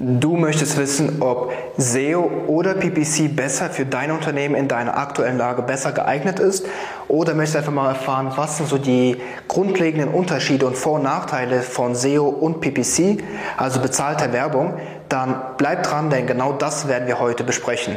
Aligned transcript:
Du 0.00 0.36
möchtest 0.36 0.78
wissen, 0.78 1.20
ob 1.22 1.52
SEO 1.76 2.30
oder 2.46 2.74
PPC 2.74 3.34
besser 3.34 3.68
für 3.68 3.84
dein 3.84 4.12
Unternehmen 4.12 4.54
in 4.54 4.68
deiner 4.68 4.96
aktuellen 4.96 5.36
Lage 5.36 5.62
besser 5.62 5.90
geeignet 5.90 6.38
ist? 6.38 6.66
Oder 7.08 7.34
möchtest 7.34 7.56
einfach 7.56 7.72
mal 7.72 7.88
erfahren, 7.88 8.30
was 8.36 8.58
sind 8.58 8.68
so 8.68 8.78
die 8.78 9.16
grundlegenden 9.48 10.10
Unterschiede 10.10 10.66
und 10.68 10.76
Vor- 10.76 10.94
und 10.94 11.02
Nachteile 11.02 11.62
von 11.62 11.96
SEO 11.96 12.28
und 12.28 12.60
PPC, 12.60 13.24
also 13.56 13.80
bezahlter 13.80 14.32
Werbung, 14.32 14.74
dann 15.08 15.34
bleib 15.56 15.82
dran, 15.82 16.10
denn 16.10 16.28
genau 16.28 16.52
das 16.52 16.86
werden 16.86 17.08
wir 17.08 17.18
heute 17.18 17.42
besprechen. 17.42 17.96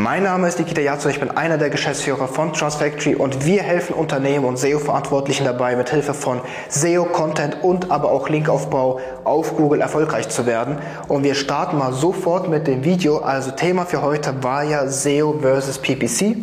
Mein 0.00 0.22
Name 0.22 0.46
ist 0.46 0.60
Nikita 0.60 0.80
Yatsu, 0.80 1.08
ich 1.08 1.18
bin 1.18 1.32
einer 1.32 1.58
der 1.58 1.70
Geschäftsführer 1.70 2.28
von 2.28 2.52
Transfactory 2.52 3.16
und 3.16 3.44
wir 3.44 3.64
helfen 3.64 3.94
Unternehmen 3.94 4.44
und 4.44 4.56
SEO-Verantwortlichen 4.56 5.44
dabei, 5.44 5.74
mit 5.74 5.90
Hilfe 5.90 6.14
von 6.14 6.40
SEO-Content 6.68 7.64
und 7.64 7.90
aber 7.90 8.12
auch 8.12 8.28
Linkaufbau 8.28 9.00
auf 9.24 9.56
Google 9.56 9.80
erfolgreich 9.80 10.28
zu 10.28 10.46
werden. 10.46 10.78
Und 11.08 11.24
wir 11.24 11.34
starten 11.34 11.78
mal 11.78 11.92
sofort 11.92 12.48
mit 12.48 12.68
dem 12.68 12.84
Video. 12.84 13.18
Also 13.18 13.50
Thema 13.50 13.86
für 13.86 14.00
heute 14.00 14.40
war 14.40 14.62
ja 14.62 14.86
SEO 14.86 15.40
versus 15.40 15.78
PPC. 15.78 16.36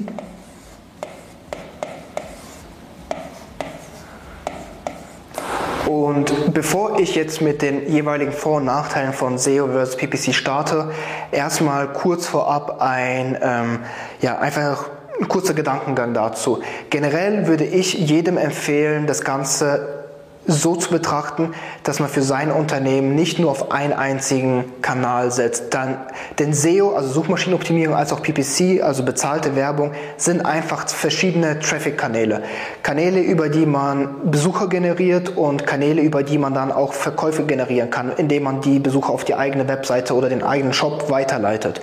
Und 5.87 6.53
bevor 6.53 6.99
ich 6.99 7.15
jetzt 7.15 7.41
mit 7.41 7.61
den 7.61 7.87
jeweiligen 7.91 8.31
Vor- 8.31 8.57
und 8.57 8.65
Nachteilen 8.65 9.13
von 9.13 9.37
SEO 9.37 9.67
versus 9.67 9.95
PPC 9.97 10.33
starte, 10.33 10.91
erstmal 11.31 11.93
kurz 11.93 12.25
vorab 12.25 12.81
ein, 12.81 13.37
ähm, 13.41 13.79
ja, 14.19 14.39
einfach 14.39 14.89
ein 15.19 15.27
kurzer 15.27 15.53
Gedankengang 15.53 16.13
dazu. 16.13 16.61
Generell 16.89 17.47
würde 17.47 17.65
ich 17.65 17.93
jedem 17.93 18.37
empfehlen, 18.37 19.07
das 19.07 19.23
Ganze 19.23 20.04
so 20.47 20.75
zu 20.75 20.89
betrachten, 20.91 21.53
dass 21.83 21.99
man 21.99 22.09
für 22.09 22.21
sein 22.21 22.51
Unternehmen 22.51 23.15
nicht 23.15 23.39
nur 23.39 23.51
auf 23.51 23.71
einen 23.71 23.93
einzigen 23.93 24.65
Kanal 24.81 25.31
setzt. 25.31 25.73
Dann, 25.73 25.97
denn 26.39 26.53
SEO, 26.53 26.95
also 26.95 27.09
Suchmaschinenoptimierung, 27.09 27.95
als 27.95 28.13
auch 28.13 28.21
PPC, 28.21 28.83
also 28.83 29.03
bezahlte 29.03 29.55
Werbung, 29.55 29.91
sind 30.17 30.45
einfach 30.45 30.87
verschiedene 30.87 31.59
Traffic-Kanäle. 31.59 32.43
Kanäle, 32.83 33.21
über 33.21 33.49
die 33.49 33.65
man 33.65 34.29
Besucher 34.29 34.67
generiert 34.67 35.35
und 35.35 35.65
Kanäle, 35.65 36.01
über 36.01 36.23
die 36.23 36.37
man 36.37 36.53
dann 36.53 36.71
auch 36.71 36.93
Verkäufe 36.93 37.45
generieren 37.45 37.89
kann, 37.89 38.11
indem 38.15 38.43
man 38.43 38.61
die 38.61 38.79
Besucher 38.79 39.11
auf 39.11 39.23
die 39.23 39.35
eigene 39.35 39.67
Webseite 39.67 40.13
oder 40.13 40.29
den 40.29 40.43
eigenen 40.43 40.73
Shop 40.73 41.09
weiterleitet. 41.09 41.81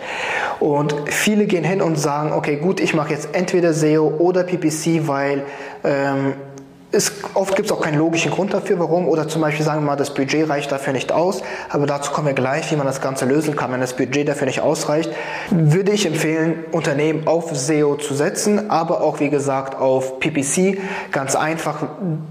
Und 0.61 0.95
viele 1.07 1.47
gehen 1.47 1.65
hin 1.65 1.83
und 1.83 1.99
sagen, 1.99 2.33
okay, 2.33 2.57
gut, 2.57 2.81
ich 2.81 2.95
mache 2.95 3.11
jetzt 3.11 3.31
entweder 3.33 3.73
SEO 3.73 4.15
oder 4.19 4.45
PPC, 4.45 5.09
weil 5.09 5.43
ähm, 5.85 6.35
es, 6.93 7.13
oft 7.35 7.57
gibt 7.57 7.67
es 7.67 7.73
auch 7.73 7.81
keinen 7.81 7.99
logischen 7.99 8.31
Grund 8.31 8.53
dafür, 8.53 8.79
warum. 8.79 9.09
Oder 9.09 9.27
zum 9.27 9.41
Beispiel 9.41 9.65
sagen 9.65 9.81
wir 9.81 9.87
mal, 9.87 9.97
das 9.97 10.13
Budget 10.13 10.49
reicht 10.49 10.71
dafür 10.71 10.93
nicht 10.93 11.11
aus. 11.11 11.43
Aber 11.71 11.87
dazu 11.87 12.13
kommen 12.13 12.27
wir 12.27 12.35
gleich, 12.35 12.71
wie 12.71 12.77
man 12.77 12.87
das 12.87 13.01
Ganze 13.01 13.25
lösen 13.25 13.57
kann. 13.57 13.73
Wenn 13.73 13.81
das 13.81 13.97
Budget 13.97 14.29
dafür 14.29 14.47
nicht 14.47 14.61
ausreicht, 14.61 15.11
würde 15.51 15.93
ich 15.93 16.07
empfehlen, 16.07 16.65
Unternehmen 16.71 17.27
auf 17.27 17.57
SEO 17.57 17.97
zu 17.97 18.15
setzen, 18.15 18.71
aber 18.71 19.01
auch, 19.01 19.21
wie 19.21 19.31
gesagt, 19.31 19.75
auf 19.75 20.21
PPC. 20.21 20.79
Ganz 21.11 21.35
einfach 21.35 21.83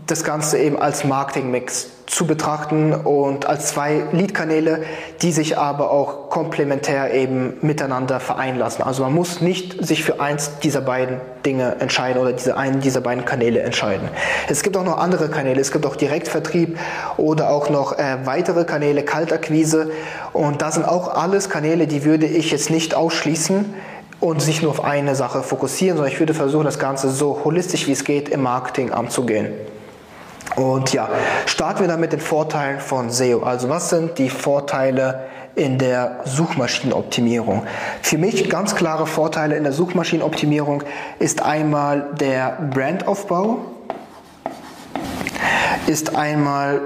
das 0.06 0.24
Ganze 0.24 0.60
eben 0.60 0.80
als 0.80 1.04
Marketingmix 1.04 1.90
zu 2.06 2.28
betrachten 2.28 2.94
und 2.94 3.46
als 3.46 3.68
zwei 3.68 4.04
Lead-Kanäle, 4.12 4.84
die 5.22 5.32
sich 5.32 5.58
aber 5.58 5.92
auch 5.92 6.30
komplementär 6.30 7.14
eben 7.14 7.54
miteinander 7.62 8.20
vereinen 8.20 8.60
lassen. 8.60 8.84
Also 8.84 9.04
man 9.04 9.14
muss 9.14 9.42
nicht 9.42 9.86
sich 9.86 10.04
für 10.04 10.20
eins 10.20 10.60
dieser 10.60 10.82
beiden 10.82 11.22
Dinge 11.46 11.78
entscheiden 11.80 12.22
oder 12.22 12.34
diese 12.34 12.58
einen 12.58 12.82
dieser 12.82 13.02
beiden 13.02 13.26
Kanäle 13.26 13.62
entscheiden. 13.62 14.10
Es 14.50 14.64
gibt 14.64 14.78
auch 14.78 14.84
noch 14.84 14.98
andere 14.98 15.30
Kanäle, 15.30 15.62
es 15.62 15.72
gibt 15.72 15.86
auch 15.86 15.96
Direktvertrieb 15.96 16.78
oder 17.18 17.50
auch 17.50 17.70
noch 17.70 17.98
äh, 17.98 18.18
weitere 18.26 18.66
Kanäle, 18.66 19.04
Kaltakquise 19.04 19.92
und 20.34 20.62
da 20.62 20.72
sind 20.72 20.86
auch 20.86 21.16
alles 21.16 21.50
Kanäle, 21.50 21.88
die 21.88 22.04
würde 22.04 22.26
ich 22.26 22.52
jetzt 22.52 22.70
nicht 22.70 22.94
ausschließen 22.96 23.74
und 24.20 24.42
sich 24.42 24.62
nur 24.62 24.72
auf 24.72 24.84
eine 24.84 25.16
Sache 25.16 25.44
fokussieren, 25.44 25.98
sondern 25.98 26.14
ich 26.14 26.20
würde 26.20 26.34
versuchen, 26.34 26.66
das 26.66 26.80
Ganze 26.80 27.10
so 27.10 27.42
holistisch 27.44 27.88
wie 27.88 27.92
es 27.92 28.04
geht 28.04 28.30
im 28.30 28.44
Marketing 28.44 28.92
anzugehen. 28.92 29.54
Und 30.56 30.92
ja, 30.94 31.10
starten 31.46 31.82
wir 31.82 31.88
dann 31.88 32.00
mit 32.00 32.12
den 32.12 32.20
Vorteilen 32.20 32.80
von 32.80 33.10
SEO. 33.10 33.44
Also 33.44 33.70
was 33.70 33.90
sind 33.90 34.18
die 34.18 34.30
Vorteile 34.30 35.26
in 35.56 35.78
der 35.78 36.22
Suchmaschinenoptimierung? 36.26 37.64
Für 38.02 38.18
mich 38.18 38.50
ganz 38.50 38.76
klare 38.76 39.08
Vorteile 39.08 39.56
in 39.56 39.64
der 39.64 39.74
Suchmaschinenoptimierung 39.74 40.84
ist 41.20 41.42
einmal 41.42 42.08
der 42.20 42.58
Brandaufbau, 42.74 43.60
ist 45.88 46.16
einmal, 46.16 46.82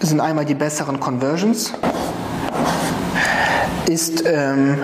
sind 0.00 0.20
einmal 0.20 0.44
die 0.44 0.54
besseren 0.54 1.00
Conversions, 1.00 1.72
ist 3.88 4.24
ähm, 4.26 4.78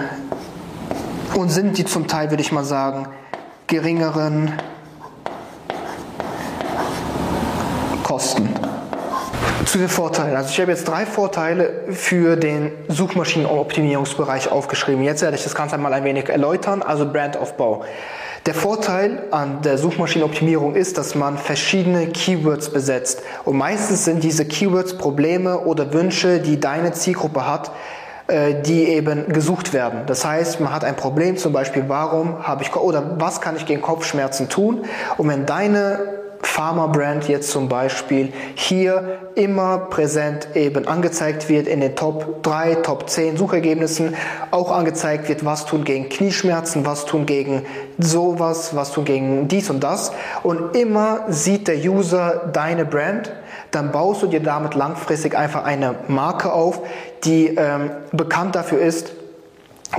und 1.35 1.51
sind 1.51 1.77
die 1.77 1.85
zum 1.85 2.09
Teil, 2.09 2.31
würde 2.31 2.43
ich 2.43 2.53
mal 2.53 2.65
sagen, 2.65 3.07
geringeren 3.67 4.53
Kosten. 8.03 8.49
Zu 9.75 9.81
den 9.81 9.89
Vorteilen. 9.89 10.37
Also 10.37 10.51
ich 10.51 10.61
habe 10.61 10.71
jetzt 10.71 10.87
drei 10.87 11.05
Vorteile 11.05 11.81
für 11.91 12.37
den 12.37 12.71
Suchmaschinenoptimierungsbereich 12.87 14.53
aufgeschrieben. 14.53 15.03
Jetzt 15.03 15.23
werde 15.23 15.37
ich 15.37 15.43
das 15.43 15.57
Ganze 15.57 15.75
einmal 15.75 15.93
ein 15.93 16.05
wenig 16.05 16.29
erläutern. 16.29 16.81
Also 16.81 17.11
Brandaufbau. 17.11 17.83
Der 18.47 18.55
Vorteil 18.55 19.25
an 19.33 19.63
der 19.63 19.77
Suchmaschinenoptimierung 19.77 20.77
ist, 20.77 20.97
dass 20.97 21.17
man 21.17 21.39
verschiedene 21.39 22.07
Keywords 22.07 22.71
besetzt. 22.71 23.25
Und 23.45 23.57
meistens 23.57 24.05
sind 24.05 24.23
diese 24.23 24.45
Keywords 24.45 24.97
Probleme 24.97 25.59
oder 25.59 25.93
Wünsche, 25.93 26.39
die 26.39 26.61
deine 26.61 26.93
Zielgruppe 26.93 27.45
hat, 27.45 27.73
äh, 28.29 28.63
die 28.63 28.85
eben 28.85 29.27
gesucht 29.33 29.73
werden. 29.73 30.03
Das 30.07 30.25
heißt, 30.25 30.61
man 30.61 30.73
hat 30.73 30.85
ein 30.85 30.95
Problem, 30.95 31.37
zum 31.37 31.53
Beispiel, 31.53 31.87
warum 31.89 32.47
habe 32.47 32.63
ich 32.63 32.73
oder 32.77 33.17
was 33.19 33.41
kann 33.41 33.57
ich 33.57 33.67
gegen 33.67 33.83
Kopfschmerzen 33.83 34.49
tun? 34.49 34.85
Und 35.17 35.29
wenn 35.29 35.47
deine 35.47 36.23
Pharma-Brand 36.55 37.27
jetzt 37.27 37.51
zum 37.51 37.69
Beispiel 37.69 38.33
hier 38.55 39.19
immer 39.35 39.77
präsent 39.91 40.47
eben 40.55 40.87
angezeigt 40.87 41.49
wird 41.49 41.67
in 41.67 41.81
den 41.81 41.97
Top 41.97 42.45
3, 42.45 42.77
Top 42.77 43.11
10 43.11 43.37
Suchergebnissen, 43.37 44.15
auch 44.53 44.71
angezeigt 44.71 45.29
wird, 45.29 45.45
was 45.45 45.67
tun 45.67 45.83
gegen 45.83 46.09
Knieschmerzen, 46.09 46.87
was 46.87 47.07
tun 47.07 47.27
gegen 47.27 47.67
sowas, 47.99 48.77
was 48.77 48.93
tun 48.93 49.05
gegen 49.05 49.49
dies 49.49 49.69
und 49.69 49.83
das. 49.83 50.13
Und 50.45 50.77
immer 50.77 51.25
sieht 51.27 51.67
der 51.67 51.77
User 51.77 52.49
deine 52.53 52.85
Brand, 52.85 53.33
dann 53.73 53.91
baust 53.91 54.23
du 54.23 54.29
dir 54.29 54.41
damit 54.41 54.77
langfristig 54.77 55.37
einfach 55.37 55.65
eine 55.65 55.97
Marke 56.07 56.53
auf, 56.53 56.83
die 57.25 57.49
ähm, 57.49 57.91
bekannt 58.13 58.55
dafür 58.55 58.79
ist, 58.79 59.11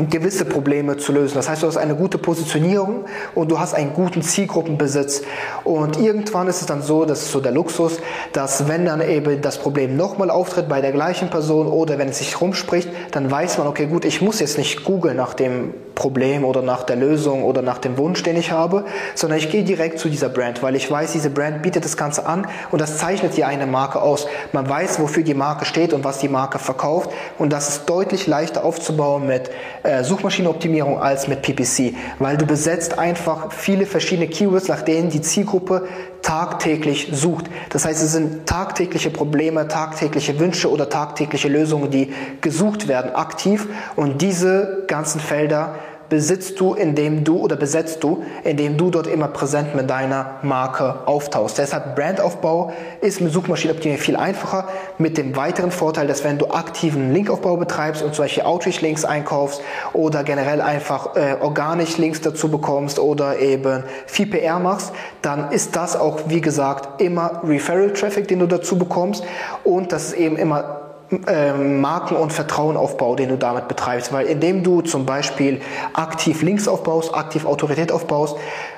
gewisse 0.09 0.45
Probleme 0.45 0.97
zu 0.97 1.11
lösen. 1.11 1.35
Das 1.35 1.49
heißt, 1.49 1.63
du 1.63 1.67
hast 1.67 1.77
eine 1.77 1.95
gute 1.95 2.17
Positionierung 2.17 3.05
und 3.33 3.49
du 3.51 3.59
hast 3.59 3.73
einen 3.73 3.93
guten 3.93 4.21
Zielgruppenbesitz. 4.21 5.21
Und 5.63 5.99
irgendwann 5.99 6.47
ist 6.47 6.61
es 6.61 6.67
dann 6.67 6.81
so, 6.81 7.05
das 7.05 7.23
ist 7.23 7.31
so 7.31 7.39
der 7.39 7.51
Luxus, 7.51 7.99
dass 8.33 8.67
wenn 8.67 8.85
dann 8.85 9.01
eben 9.01 9.41
das 9.41 9.57
Problem 9.57 9.95
nochmal 9.95 10.29
auftritt 10.29 10.67
bei 10.67 10.81
der 10.81 10.91
gleichen 10.91 11.29
Person 11.29 11.67
oder 11.67 11.97
wenn 11.97 12.09
es 12.09 12.19
sich 12.19 12.39
rumspricht, 12.41 12.89
dann 13.11 13.29
weiß 13.29 13.57
man, 13.57 13.67
okay, 13.67 13.87
gut, 13.87 14.05
ich 14.05 14.21
muss 14.21 14.39
jetzt 14.39 14.57
nicht 14.57 14.83
googeln 14.83 15.17
nach 15.17 15.33
dem 15.33 15.73
Problem 15.95 16.45
oder 16.45 16.61
nach 16.61 16.83
der 16.83 16.97
Lösung 16.97 17.43
oder 17.43 17.61
nach 17.61 17.77
dem 17.77 17.97
Wunsch, 17.97 18.21
den 18.23 18.35
ich 18.35 18.51
habe, 18.51 18.85
sondern 19.15 19.39
ich 19.39 19.49
gehe 19.49 19.63
direkt 19.63 19.97
zu 19.97 20.09
dieser 20.09 20.29
Brand, 20.29 20.61
weil 20.61 20.75
ich 20.75 20.91
weiß, 20.91 21.13
diese 21.13 21.29
Brand 21.29 21.61
bietet 21.61 21.85
das 21.85 21.97
Ganze 21.97 22.25
an 22.25 22.47
und 22.71 22.81
das 22.81 22.97
zeichnet 22.97 23.33
hier 23.33 23.47
eine 23.47 23.65
Marke 23.65 24.01
aus. 24.01 24.27
Man 24.51 24.69
weiß, 24.69 24.99
wofür 24.99 25.23
die 25.23 25.33
Marke 25.33 25.65
steht 25.65 25.93
und 25.93 26.03
was 26.03 26.19
die 26.19 26.27
Marke 26.27 26.59
verkauft 26.59 27.09
und 27.37 27.51
das 27.51 27.69
ist 27.69 27.89
deutlich 27.89 28.27
leichter 28.27 28.63
aufzubauen 28.63 29.25
mit 29.25 29.49
äh, 29.83 30.03
Suchmaschinenoptimierung 30.03 30.99
als 31.01 31.27
mit 31.27 31.41
PPC, 31.41 31.95
weil 32.19 32.37
du 32.37 32.45
besetzt 32.45 32.99
einfach 32.99 33.51
viele 33.51 33.85
verschiedene 33.85 34.27
Keywords, 34.27 34.67
nach 34.67 34.81
denen 34.81 35.09
die 35.09 35.21
Zielgruppe 35.21 35.87
tagtäglich 36.25 37.09
sucht. 37.11 37.45
Das 37.69 37.85
heißt, 37.85 38.01
es 38.01 38.13
sind 38.13 38.47
tagtägliche 38.47 39.11
Probleme, 39.11 39.67
tagtägliche 39.67 40.39
Wünsche 40.39 40.71
oder 40.71 40.89
tagtägliche 40.89 41.49
Lösungen, 41.49 41.91
die 41.91 42.11
gesucht 42.41 42.87
werden 42.87 43.13
aktiv 43.13 43.67
und 43.95 44.23
diese 44.23 44.85
ganzen 44.87 45.21
Felder 45.21 45.75
besitzt 46.09 46.59
du, 46.59 46.73
indem 46.73 47.23
du 47.23 47.37
oder 47.37 47.55
besetzt 47.55 48.03
du, 48.03 48.23
indem 48.43 48.77
du 48.77 48.89
dort 48.89 49.07
immer 49.07 49.27
präsent 49.27 49.75
mit 49.75 49.89
deiner 49.89 50.35
Marke 50.43 50.99
auftauchst. 51.05 51.57
Deshalb 51.57 51.95
Brandaufbau 51.95 52.73
ist 53.01 53.21
mit 53.21 53.31
Suchmaschinenoptimierung 53.31 54.01
viel 54.01 54.15
einfacher 54.15 54.67
mit 54.97 55.17
dem 55.17 55.35
weiteren 55.35 55.71
Vorteil, 55.71 56.07
dass 56.07 56.23
wenn 56.23 56.37
du 56.37 56.47
aktiven 56.47 57.13
Linkaufbau 57.13 57.57
betreibst 57.57 58.03
und 58.03 58.15
solche 58.15 58.45
Outreach-Links 58.45 59.05
einkaufst 59.05 59.61
oder 59.93 60.23
generell 60.23 60.61
einfach 60.61 61.15
äh, 61.15 61.37
organisch 61.41 61.97
Links 61.97 62.21
dazu 62.21 62.49
bekommst 62.49 62.99
oder 62.99 63.39
eben 63.39 63.83
viel 64.05 64.27
PR 64.27 64.59
machst, 64.59 64.93
dann 65.21 65.51
ist 65.51 65.75
das 65.75 65.95
auch, 65.95 66.19
wie 66.27 66.41
gesagt, 66.41 67.01
immer 67.01 67.41
Referral-Traffic, 67.43 68.27
den 68.27 68.39
du 68.39 68.47
dazu 68.47 68.77
bekommst 68.77 69.23
und 69.63 69.91
das 69.91 70.07
ist 70.07 70.13
eben 70.13 70.37
immer 70.37 70.84
Marken- 71.09 72.15
und 72.15 72.33
Vertrauenaufbau, 72.33 73.15
den 73.15 73.29
du 73.29 73.37
damit 73.37 73.67
betreibst. 73.67 74.11
Weil 74.11 74.25
indem 74.25 74.63
du 74.63 74.81
zum 74.81 75.05
Beispiel 75.05 75.61
aktiv 75.93 76.41
Links 76.41 76.67
aufbaust, 76.67 77.13
aktiv 77.13 77.45
Autorität 77.45 77.91
aufbaust, 77.91 78.37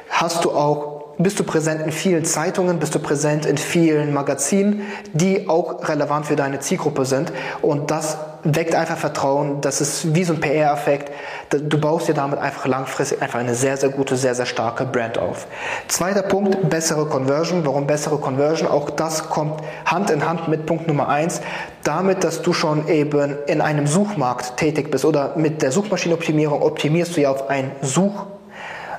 hast 0.09 0.43
du 0.45 0.51
auch 0.51 0.96
bist 1.17 1.39
du 1.39 1.43
präsent 1.43 1.81
in 1.81 1.91
vielen 1.91 2.25
Zeitungen, 2.25 2.79
bist 2.79 2.93
du 2.93 2.99
präsent 2.99 3.45
in 3.45 3.57
vielen 3.57 4.13
Magazinen, 4.13 4.83
die 5.13 5.49
auch 5.49 5.87
relevant 5.87 6.27
für 6.27 6.35
deine 6.35 6.59
Zielgruppe 6.59 7.05
sind. 7.05 7.31
Und 7.61 7.89
das 7.89 8.17
weckt 8.43 8.75
einfach 8.75 8.97
Vertrauen. 8.97 9.61
Das 9.61 9.81
ist 9.81 10.13
wie 10.13 10.23
so 10.23 10.33
ein 10.33 10.39
PR-Effekt. 10.39 11.11
Du 11.49 11.79
baust 11.79 12.07
dir 12.07 12.13
damit 12.13 12.39
einfach 12.39 12.67
langfristig 12.67 13.21
einfach 13.21 13.39
eine 13.39 13.55
sehr, 13.55 13.77
sehr 13.77 13.89
gute, 13.89 14.15
sehr, 14.15 14.35
sehr 14.35 14.45
starke 14.45 14.85
Brand 14.85 15.17
auf. 15.17 15.47
Zweiter 15.87 16.21
Punkt, 16.21 16.69
bessere 16.69 17.07
Conversion. 17.07 17.65
Warum 17.65 17.87
bessere 17.87 18.19
Conversion? 18.19 18.69
Auch 18.69 18.91
das 18.91 19.29
kommt 19.29 19.61
Hand 19.85 20.11
in 20.11 20.27
Hand 20.27 20.47
mit 20.47 20.67
Punkt 20.67 20.87
Nummer 20.87 21.09
eins. 21.09 21.41
Damit, 21.83 22.23
dass 22.23 22.43
du 22.43 22.53
schon 22.53 22.87
eben 22.87 23.35
in 23.47 23.61
einem 23.61 23.87
Suchmarkt 23.87 24.57
tätig 24.57 24.91
bist 24.91 25.03
oder 25.03 25.33
mit 25.35 25.61
der 25.63 25.71
Suchmaschinenoptimierung 25.71 26.61
optimierst 26.61 27.17
du 27.17 27.21
ja 27.21 27.31
auf 27.31 27.49
ein 27.49 27.71
Such, 27.81 28.27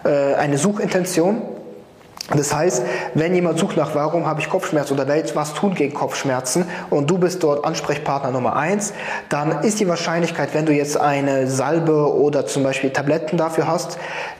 äh, 0.04 0.34
eine 0.34 0.58
Suchintention 0.58 1.42
das 2.36 2.54
heißt, 2.54 2.82
wenn 3.14 3.34
jemand 3.34 3.58
sucht 3.58 3.78
nach, 3.78 3.94
warum 3.94 4.26
habe 4.26 4.40
ich 4.40 4.50
Kopfschmerzen 4.50 4.92
oder 4.92 5.08
will 5.08 5.24
was 5.32 5.54
tun 5.54 5.74
gegen 5.74 5.94
Kopfschmerzen 5.94 6.66
und 6.90 7.08
du 7.08 7.16
bist 7.16 7.42
dort 7.42 7.64
Ansprechpartner 7.64 8.30
Nummer 8.30 8.54
eins, 8.54 8.92
dann 9.30 9.62
ist 9.62 9.80
die 9.80 9.88
Wahrscheinlichkeit, 9.88 10.50
wenn 10.52 10.66
du 10.66 10.72
jetzt 10.72 10.98
eine 10.98 11.46
Salbe 11.46 12.12
oder 12.14 12.46
zum 12.46 12.64
Beispiel 12.64 12.90
Tabletten 12.90 13.38
dafür 13.38 13.66
hast, 13.66 13.98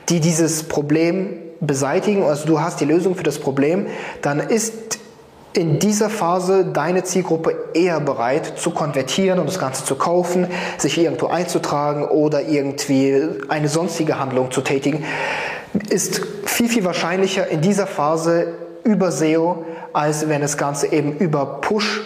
die 0.09 0.19
dieses 0.19 0.63
Problem 0.67 1.31
beseitigen, 1.61 2.23
also 2.23 2.45
du 2.45 2.61
hast 2.61 2.79
die 2.79 2.85
Lösung 2.85 3.15
für 3.15 3.23
das 3.23 3.39
Problem, 3.39 3.87
dann 4.21 4.39
ist 4.39 4.99
in 5.53 5.79
dieser 5.79 6.11
Phase 6.11 6.65
deine 6.65 7.03
Zielgruppe 7.03 7.55
eher 7.73 7.99
bereit 7.99 8.53
zu 8.57 8.69
konvertieren 8.69 9.39
und 9.39 9.47
das 9.47 9.57
Ganze 9.57 9.83
zu 9.83 9.95
kaufen, 9.95 10.47
sich 10.77 10.97
irgendwo 10.97 11.27
einzutragen 11.27 12.05
oder 12.05 12.43
irgendwie 12.43 13.19
eine 13.49 13.67
sonstige 13.67 14.19
Handlung 14.19 14.51
zu 14.51 14.61
tätigen. 14.61 15.03
Ist 15.89 16.38
viel, 16.59 16.67
viel 16.67 16.83
wahrscheinlicher 16.83 17.47
in 17.47 17.61
dieser 17.61 17.87
Phase 17.87 18.53
über 18.83 19.13
SEO, 19.13 19.63
als 19.93 20.27
wenn 20.27 20.41
das 20.41 20.57
Ganze 20.57 20.87
eben 20.87 21.17
über 21.17 21.61
Push, 21.61 22.01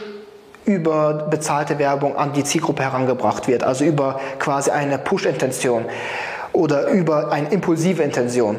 über 0.65 1.27
bezahlte 1.27 1.79
Werbung 1.79 2.15
an 2.15 2.33
die 2.33 2.44
Zielgruppe 2.44 2.83
herangebracht 2.83 3.47
wird. 3.47 3.63
Also 3.63 3.83
über 3.83 4.19
quasi 4.38 4.69
eine 4.69 5.00
Push-Intention 5.00 5.85
oder 6.51 6.89
über 6.89 7.31
eine 7.31 7.50
impulsive 7.50 8.03
Intention. 8.03 8.57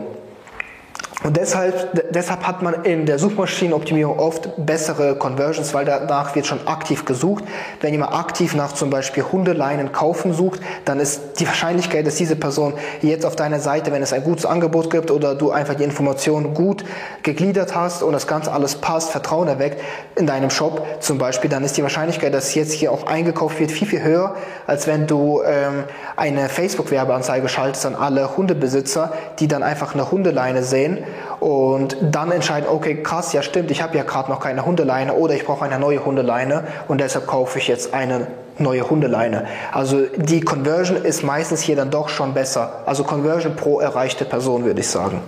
Und 1.25 1.39
deshalb, 1.39 2.13
deshalb 2.13 2.47
hat 2.47 2.61
man 2.61 2.85
in 2.85 3.07
der 3.07 3.19
Suchmaschinenoptimierung 3.19 4.19
oft 4.19 4.51
bessere 4.59 5.17
Conversions, 5.17 5.73
weil 5.73 5.87
danach 5.87 6.35
wird 6.35 6.47
schon 6.47 6.67
aktiv 6.67 7.07
gesucht. 7.07 7.45
Wenn 7.81 7.93
jemand 7.93 8.13
aktiv 8.13 8.55
nach 8.55 8.73
zum 8.73 8.91
Beispiel 8.91 9.25
Hundeleinen 9.33 9.91
kaufen 9.91 10.35
sucht, 10.35 10.61
dann 10.85 11.01
ist 11.01 11.41
die 11.41 11.47
Wahrscheinlichkeit, 11.47 12.07
dass 12.07 12.17
diese 12.17 12.37
Person 12.37 12.75
jetzt 13.01 13.25
auf 13.25 13.37
deiner 13.37 13.59
Seite, 13.59 13.91
wenn 13.91 14.03
es 14.03 14.13
ein 14.13 14.23
gutes 14.23 14.45
Angebot 14.45 14.91
gibt 14.91 15.11
oder 15.11 15.35
du 15.35 15.51
einfach 15.51 15.75
die 15.75 15.85
Informationen 15.85 16.53
gut 16.53 16.85
gegliedert 17.23 17.75
hast 17.75 18.03
und 18.03 18.13
das 18.13 18.27
Ganze 18.27 18.53
alles 18.53 18.75
passt, 18.75 19.11
Vertrauen 19.11 19.49
erweckt 19.49 19.81
in 20.17 20.27
deinem 20.27 20.51
Shop 20.51 20.87
zum 21.01 21.17
Beispiel, 21.17 21.49
dann 21.49 21.65
ist 21.65 21.75
die 21.79 21.83
Wahrscheinlichkeit, 21.83 22.35
dass 22.35 22.55
jetzt 22.55 22.73
hier 22.73 22.93
auch 22.93 23.07
eingekauft 23.07 23.59
wird, 23.61 23.71
viel, 23.71 23.89
viel 23.89 24.03
höher, 24.03 24.35
als 24.67 24.87
wenn 24.87 25.07
du 25.07 25.41
ähm, 25.43 25.85
eine 26.17 26.51
Facebook-Werbeanzeige 26.51 27.49
schaltest 27.49 27.87
an 27.87 27.95
alle 27.95 28.37
Hundebesitzer, 28.37 29.15
die 29.39 29.49
dann 29.49 29.63
einfach 29.63 29.95
eine 29.95 30.11
Hundeleine 30.11 30.63
sehen 30.63 30.99
und 31.41 31.97
dann 32.01 32.31
entscheiden, 32.33 32.69
okay, 32.69 33.03
krass, 33.03 33.33
ja 33.33 33.43
stimmt, 33.43 33.71
ich 33.71 33.83
habe 33.83 33.97
ja 33.97 34.03
gerade 34.03 34.31
noch 34.31 34.41
keine 34.41 34.65
Hundeleine 34.65 35.15
oder 35.15 35.35
ich 35.35 35.45
brauche 35.45 35.65
eine 35.65 35.79
neue 35.79 36.05
Hundeleine 36.05 36.65
und 36.89 37.01
deshalb 37.01 37.27
kaufe 37.27 37.59
ich 37.59 37.69
jetzt 37.69 37.95
eine 37.95 38.27
neue 38.59 38.89
Hundeleine. 38.89 39.47
Also 39.73 40.03
die 40.17 40.41
Conversion 40.41 41.05
ist 41.05 41.25
meistens 41.25 41.61
hier 41.61 41.77
dann 41.77 41.91
doch 41.91 42.09
schon 42.09 42.35
besser. 42.35 42.83
Also 42.87 43.05
Conversion 43.05 43.57
pro 43.57 43.81
erreichte 43.81 44.25
Person 44.25 44.65
würde 44.65 44.81
ich 44.81 44.89
sagen. 44.89 45.23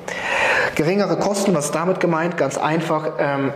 Geringere 0.75 1.17
Kosten, 1.19 1.55
was 1.55 1.73
damit 1.73 2.01
gemeint? 2.01 2.37
Ganz 2.37 2.59
einfach. 2.59 3.13
Ähm, 3.19 3.53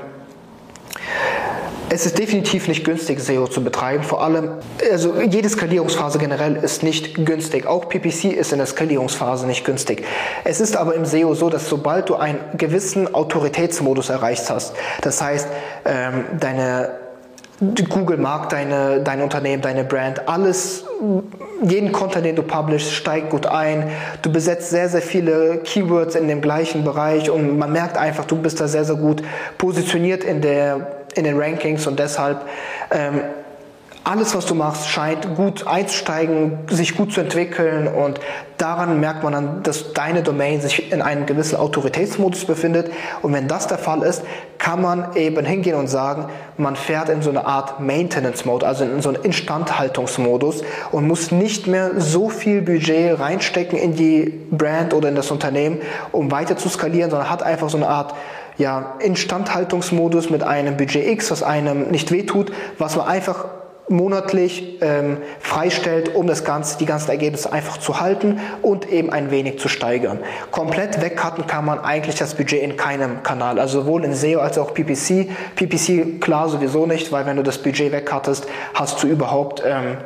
es 1.92 2.06
ist 2.06 2.18
definitiv 2.18 2.68
nicht 2.68 2.84
günstig, 2.84 3.20
SEO 3.20 3.48
zu 3.48 3.64
betreiben. 3.64 4.04
Vor 4.04 4.22
allem, 4.22 4.52
also 4.90 5.20
jede 5.20 5.48
Skalierungsphase 5.48 6.18
generell 6.18 6.56
ist 6.56 6.84
nicht 6.84 7.26
günstig. 7.26 7.66
Auch 7.66 7.88
PPC 7.88 8.26
ist 8.26 8.52
in 8.52 8.58
der 8.58 8.66
Skalierungsphase 8.66 9.46
nicht 9.46 9.64
günstig. 9.64 10.04
Es 10.44 10.60
ist 10.60 10.76
aber 10.76 10.94
im 10.94 11.04
SEO 11.04 11.34
so, 11.34 11.50
dass 11.50 11.68
sobald 11.68 12.08
du 12.08 12.14
einen 12.14 12.38
gewissen 12.56 13.12
Autoritätsmodus 13.12 14.08
erreicht 14.08 14.48
hast, 14.48 14.74
das 15.02 15.20
heißt, 15.20 15.48
ähm, 15.84 16.24
deine 16.38 16.90
Google 17.90 18.16
mag 18.16 18.48
deine, 18.48 19.00
dein 19.00 19.20
Unternehmen, 19.20 19.60
deine 19.60 19.84
Brand, 19.84 20.26
alles, 20.28 20.84
jeden 21.62 21.92
Content, 21.92 22.24
den 22.24 22.36
du 22.36 22.42
publishst, 22.42 22.90
steigt 22.90 23.28
gut 23.28 23.44
ein. 23.44 23.90
Du 24.22 24.32
besetzt 24.32 24.70
sehr, 24.70 24.88
sehr 24.88 25.02
viele 25.02 25.58
Keywords 25.58 26.14
in 26.14 26.26
dem 26.26 26.40
gleichen 26.40 26.84
Bereich 26.84 27.30
und 27.30 27.58
man 27.58 27.70
merkt 27.70 27.98
einfach, 27.98 28.24
du 28.24 28.36
bist 28.36 28.60
da 28.60 28.68
sehr, 28.68 28.86
sehr 28.86 28.96
gut 28.96 29.22
positioniert 29.58 30.24
in 30.24 30.40
der 30.40 30.99
in 31.14 31.24
den 31.24 31.38
Rankings 31.38 31.86
und 31.86 31.98
deshalb 31.98 32.42
ähm, 32.90 33.22
alles, 34.02 34.34
was 34.34 34.46
du 34.46 34.54
machst, 34.54 34.88
scheint 34.88 35.36
gut 35.36 35.66
einzusteigen, 35.66 36.60
sich 36.68 36.96
gut 36.96 37.12
zu 37.12 37.20
entwickeln 37.20 37.86
und 37.86 38.18
daran 38.56 38.98
merkt 38.98 39.22
man 39.22 39.32
dann, 39.32 39.62
dass 39.62 39.92
deine 39.92 40.22
Domain 40.22 40.60
sich 40.60 40.90
in 40.90 41.02
einem 41.02 41.26
gewissen 41.26 41.56
Autoritätsmodus 41.56 42.46
befindet 42.46 42.90
und 43.20 43.34
wenn 43.34 43.46
das 43.46 43.66
der 43.66 43.76
Fall 43.76 44.02
ist, 44.02 44.22
kann 44.56 44.80
man 44.80 45.16
eben 45.16 45.44
hingehen 45.44 45.76
und 45.76 45.88
sagen, 45.88 46.26
man 46.56 46.76
fährt 46.76 47.10
in 47.10 47.20
so 47.20 47.28
eine 47.28 47.46
Art 47.46 47.80
Maintenance 47.80 48.46
Mode, 48.46 48.66
also 48.66 48.84
in 48.84 49.02
so 49.02 49.10
einen 49.10 49.22
Instandhaltungsmodus 49.22 50.62
und 50.92 51.06
muss 51.06 51.30
nicht 51.30 51.66
mehr 51.66 52.00
so 52.00 52.30
viel 52.30 52.62
Budget 52.62 53.20
reinstecken 53.20 53.78
in 53.78 53.96
die 53.96 54.46
Brand 54.50 54.94
oder 54.94 55.10
in 55.10 55.14
das 55.14 55.30
Unternehmen, 55.30 55.78
um 56.10 56.30
weiter 56.30 56.56
zu 56.56 56.70
skalieren, 56.70 57.10
sondern 57.10 57.28
hat 57.28 57.42
einfach 57.42 57.68
so 57.68 57.76
eine 57.76 57.88
Art 57.88 58.14
ja, 58.58 58.96
Instandhaltungsmodus 59.00 60.30
mit 60.30 60.42
einem 60.42 60.76
Budget 60.76 61.06
X, 61.06 61.30
was 61.30 61.42
einem 61.42 61.90
nicht 61.90 62.10
wehtut, 62.10 62.52
was 62.78 62.96
man 62.96 63.06
einfach 63.06 63.46
monatlich 63.90 64.78
ähm, 64.82 65.18
freistellt, 65.40 66.14
um 66.14 66.28
das 66.28 66.44
Ganze, 66.44 66.78
die 66.78 66.86
ganzen 66.86 67.10
Ergebnisse 67.10 67.52
einfach 67.52 67.76
zu 67.76 68.00
halten 68.00 68.40
und 68.62 68.88
eben 68.88 69.10
ein 69.12 69.32
wenig 69.32 69.58
zu 69.58 69.68
steigern. 69.68 70.20
Komplett 70.52 71.02
wegcutten 71.02 71.48
kann 71.48 71.64
man 71.64 71.80
eigentlich 71.80 72.14
das 72.14 72.34
Budget 72.34 72.62
in 72.62 72.76
keinem 72.76 73.24
Kanal, 73.24 73.58
also 73.58 73.80
sowohl 73.80 74.04
in 74.04 74.14
SEO 74.14 74.40
als 74.40 74.58
auch 74.58 74.72
PPC. 74.74 75.28
PPC 75.56 76.20
klar 76.20 76.48
sowieso 76.48 76.86
nicht, 76.86 77.10
weil 77.10 77.26
wenn 77.26 77.36
du 77.36 77.42
das 77.42 77.58
Budget 77.58 77.90
wegcuttest, 77.90 78.46
hast 78.74 79.02
du 79.02 79.08
überhaupt 79.08 79.62
ähm, 79.66 79.96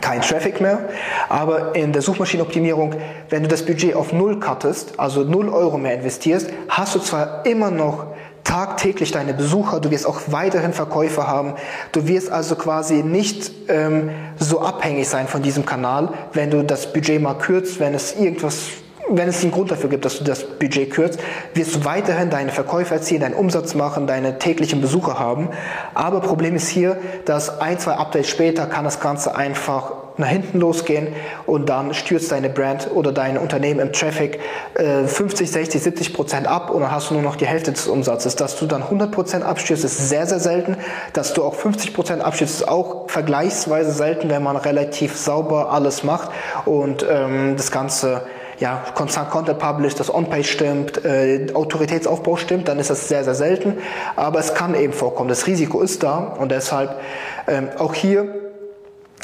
kein 0.00 0.20
Traffic 0.22 0.60
mehr. 0.60 0.88
Aber 1.28 1.74
in 1.74 1.92
der 1.92 2.02
Suchmaschinenoptimierung, 2.02 2.94
wenn 3.28 3.42
du 3.42 3.48
das 3.48 3.64
Budget 3.64 3.94
auf 3.94 4.12
Null 4.12 4.38
cuttest, 4.40 4.98
also 4.98 5.24
Null 5.24 5.48
Euro 5.48 5.78
mehr 5.78 5.94
investierst, 5.94 6.48
hast 6.68 6.94
du 6.94 6.98
zwar 7.00 7.44
immer 7.46 7.70
noch 7.70 8.06
tagtäglich 8.44 9.12
deine 9.12 9.34
Besucher, 9.34 9.80
du 9.80 9.90
wirst 9.90 10.06
auch 10.06 10.20
weiterhin 10.28 10.72
Verkäufer 10.72 11.26
haben, 11.26 11.54
du 11.92 12.08
wirst 12.08 12.30
also 12.30 12.56
quasi 12.56 13.02
nicht 13.02 13.50
ähm, 13.68 14.10
so 14.38 14.60
abhängig 14.60 15.08
sein 15.08 15.28
von 15.28 15.42
diesem 15.42 15.66
Kanal, 15.66 16.08
wenn 16.32 16.50
du 16.50 16.64
das 16.64 16.92
Budget 16.92 17.20
mal 17.20 17.34
kürzt, 17.34 17.80
wenn 17.80 17.94
es 17.94 18.16
irgendwas 18.16 18.68
wenn 19.16 19.28
es 19.28 19.42
einen 19.42 19.50
Grund 19.50 19.70
dafür 19.70 19.90
gibt, 19.90 20.04
dass 20.04 20.18
du 20.18 20.24
das 20.24 20.44
Budget 20.44 20.90
kürzt, 20.90 21.20
wirst 21.54 21.74
du 21.74 21.84
weiterhin 21.84 22.30
deine 22.30 22.52
Verkäufe 22.52 22.94
erzielen, 22.94 23.20
deinen 23.20 23.34
Umsatz 23.34 23.74
machen, 23.74 24.06
deine 24.06 24.38
täglichen 24.38 24.80
Besucher 24.80 25.18
haben. 25.18 25.48
Aber 25.94 26.20
Problem 26.20 26.54
ist 26.54 26.68
hier, 26.68 26.96
dass 27.24 27.60
ein, 27.60 27.78
zwei 27.78 27.94
Updates 27.94 28.28
später 28.28 28.66
kann 28.66 28.84
das 28.84 29.00
Ganze 29.00 29.34
einfach 29.34 29.92
nach 30.16 30.28
hinten 30.28 30.60
losgehen 30.60 31.08
und 31.46 31.68
dann 31.68 31.94
stürzt 31.94 32.30
deine 32.30 32.50
Brand 32.50 32.90
oder 32.94 33.10
dein 33.10 33.38
Unternehmen 33.38 33.80
im 33.80 33.92
Traffic 33.92 34.38
äh, 34.74 35.04
50, 35.04 35.50
60, 35.50 35.82
70 35.82 36.14
Prozent 36.14 36.46
ab 36.46 36.70
und 36.70 36.82
dann 36.82 36.90
hast 36.90 37.10
du 37.10 37.14
nur 37.14 37.22
noch 37.22 37.36
die 37.36 37.46
Hälfte 37.46 37.72
des 37.72 37.88
Umsatzes. 37.88 38.36
Dass 38.36 38.56
du 38.56 38.66
dann 38.66 38.82
100 38.82 39.10
Prozent 39.10 39.44
abstürzt, 39.44 39.84
ist 39.84 40.08
sehr, 40.08 40.26
sehr 40.26 40.40
selten. 40.40 40.76
Dass 41.14 41.32
du 41.32 41.42
auch 41.42 41.54
50 41.54 41.94
Prozent 41.94 42.22
abstürzt, 42.22 42.60
ist 42.60 42.68
auch 42.68 43.08
vergleichsweise 43.08 43.90
selten, 43.92 44.30
wenn 44.30 44.42
man 44.42 44.56
relativ 44.56 45.16
sauber 45.16 45.72
alles 45.72 46.04
macht 46.04 46.30
und 46.66 47.04
ähm, 47.08 47.54
das 47.56 47.70
Ganze 47.70 48.22
ja, 48.60 48.84
Constant 48.94 49.30
Content 49.30 49.58
Publish, 49.58 49.94
das 49.94 50.12
On-Page 50.12 50.48
stimmt, 50.48 51.04
äh, 51.04 51.46
Autoritätsaufbau 51.54 52.36
stimmt, 52.36 52.68
dann 52.68 52.78
ist 52.78 52.90
das 52.90 53.08
sehr, 53.08 53.24
sehr 53.24 53.34
selten. 53.34 53.78
Aber 54.16 54.38
es 54.38 54.54
kann 54.54 54.74
eben 54.74 54.92
vorkommen. 54.92 55.30
Das 55.30 55.46
Risiko 55.46 55.80
ist 55.80 56.02
da 56.02 56.18
und 56.18 56.52
deshalb 56.52 57.00
ähm, 57.48 57.70
auch 57.78 57.94
hier 57.94 58.34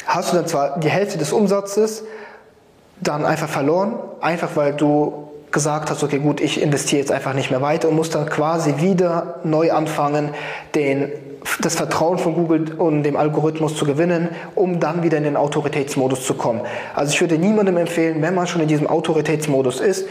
hast 0.05 0.33
du 0.33 0.37
dann 0.37 0.47
zwar 0.47 0.79
die 0.79 0.89
Hälfte 0.89 1.17
des 1.17 1.31
Umsatzes 1.31 2.03
dann 2.99 3.25
einfach 3.25 3.47
verloren, 3.47 3.99
einfach 4.21 4.55
weil 4.55 4.73
du 4.73 5.29
gesagt 5.51 5.91
hast, 5.91 6.03
okay, 6.03 6.19
gut, 6.19 6.41
ich 6.41 6.61
investiere 6.61 6.99
jetzt 6.99 7.11
einfach 7.11 7.33
nicht 7.33 7.51
mehr 7.51 7.61
weiter 7.61 7.89
und 7.89 7.95
musst 7.95 8.15
dann 8.15 8.27
quasi 8.27 8.75
wieder 8.77 9.39
neu 9.43 9.71
anfangen, 9.71 10.31
den, 10.75 11.11
das 11.61 11.75
Vertrauen 11.75 12.17
von 12.17 12.33
Google 12.33 12.73
und 12.77 13.03
dem 13.03 13.15
Algorithmus 13.15 13.75
zu 13.75 13.85
gewinnen, 13.85 14.29
um 14.55 14.79
dann 14.79 15.03
wieder 15.03 15.17
in 15.17 15.23
den 15.23 15.37
Autoritätsmodus 15.37 16.25
zu 16.25 16.33
kommen. 16.33 16.61
Also 16.95 17.13
ich 17.13 17.21
würde 17.21 17.37
niemandem 17.37 17.77
empfehlen, 17.77 18.21
wenn 18.21 18.35
man 18.35 18.47
schon 18.47 18.61
in 18.61 18.67
diesem 18.67 18.87
Autoritätsmodus 18.87 19.79
ist, 19.79 20.07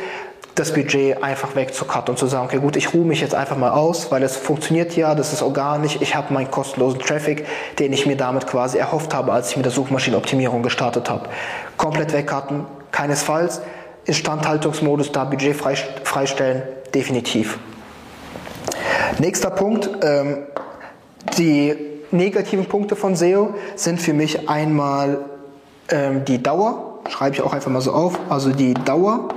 das 0.54 0.72
Budget 0.72 1.22
einfach 1.22 1.54
wegzucutten 1.54 2.12
und 2.12 2.18
zu 2.18 2.26
sagen, 2.26 2.46
okay, 2.46 2.58
gut, 2.58 2.76
ich 2.76 2.94
ruhe 2.94 3.04
mich 3.04 3.20
jetzt 3.20 3.34
einfach 3.34 3.58
mal 3.58 3.72
aus, 3.72 4.10
weil 4.10 4.22
es 4.22 4.36
funktioniert 4.36 4.96
ja, 4.96 5.14
das 5.14 5.34
ist 5.34 5.42
organisch, 5.42 5.98
ich 6.00 6.16
habe 6.16 6.32
meinen 6.32 6.50
kostenlosen 6.50 6.98
Traffic, 6.98 7.44
den 7.78 7.92
ich 7.92 8.06
mir 8.06 8.16
damit 8.16 8.46
quasi 8.46 8.78
erhofft 8.78 9.12
habe, 9.12 9.32
als 9.32 9.50
ich 9.50 9.56
mit 9.56 9.66
der 9.66 9.72
Suchmaschinenoptimierung 9.72 10.62
gestartet 10.62 11.10
habe. 11.10 11.28
Komplett 11.76 12.12
wegcutten, 12.14 12.64
keinesfalls. 12.90 13.60
Instandhaltungsmodus 14.06 15.10
da 15.10 15.24
Budget 15.24 15.56
freistellen, 16.04 16.62
definitiv. 16.94 17.58
Nächster 19.18 19.50
Punkt, 19.50 19.90
ähm, 20.02 20.44
die 21.38 21.74
negativen 22.10 22.66
Punkte 22.66 22.96
von 22.96 23.16
SEO 23.16 23.54
sind 23.74 24.00
für 24.00 24.12
mich 24.12 24.48
einmal 24.48 25.18
ähm, 25.88 26.24
die 26.24 26.42
Dauer, 26.42 27.00
schreibe 27.08 27.36
ich 27.36 27.42
auch 27.42 27.52
einfach 27.52 27.70
mal 27.70 27.80
so 27.80 27.92
auf, 27.92 28.18
also 28.28 28.50
die 28.50 28.74
Dauer. 28.74 29.28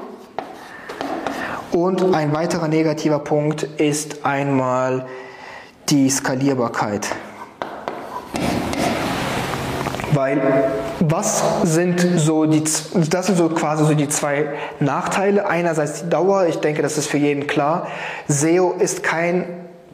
Und 1.71 2.15
ein 2.15 2.33
weiterer 2.33 2.67
negativer 2.67 3.19
Punkt 3.19 3.63
ist 3.63 4.25
einmal 4.25 5.05
die 5.89 6.09
Skalierbarkeit. 6.09 7.07
Weil 10.11 10.71
was 10.99 11.43
sind 11.63 11.99
so 12.17 12.45
die, 12.45 12.63
das 12.63 13.27
sind 13.27 13.37
so 13.37 13.49
quasi 13.49 13.85
so 13.85 13.93
die 13.93 14.09
zwei 14.09 14.49
Nachteile. 14.79 15.47
Einerseits 15.47 16.03
die 16.03 16.09
Dauer, 16.09 16.47
ich 16.47 16.57
denke, 16.57 16.81
das 16.81 16.97
ist 16.97 17.07
für 17.07 17.17
jeden 17.17 17.45
klar. 17.45 17.87
SEO 18.27 18.73
ist 18.79 19.03
kein 19.03 19.45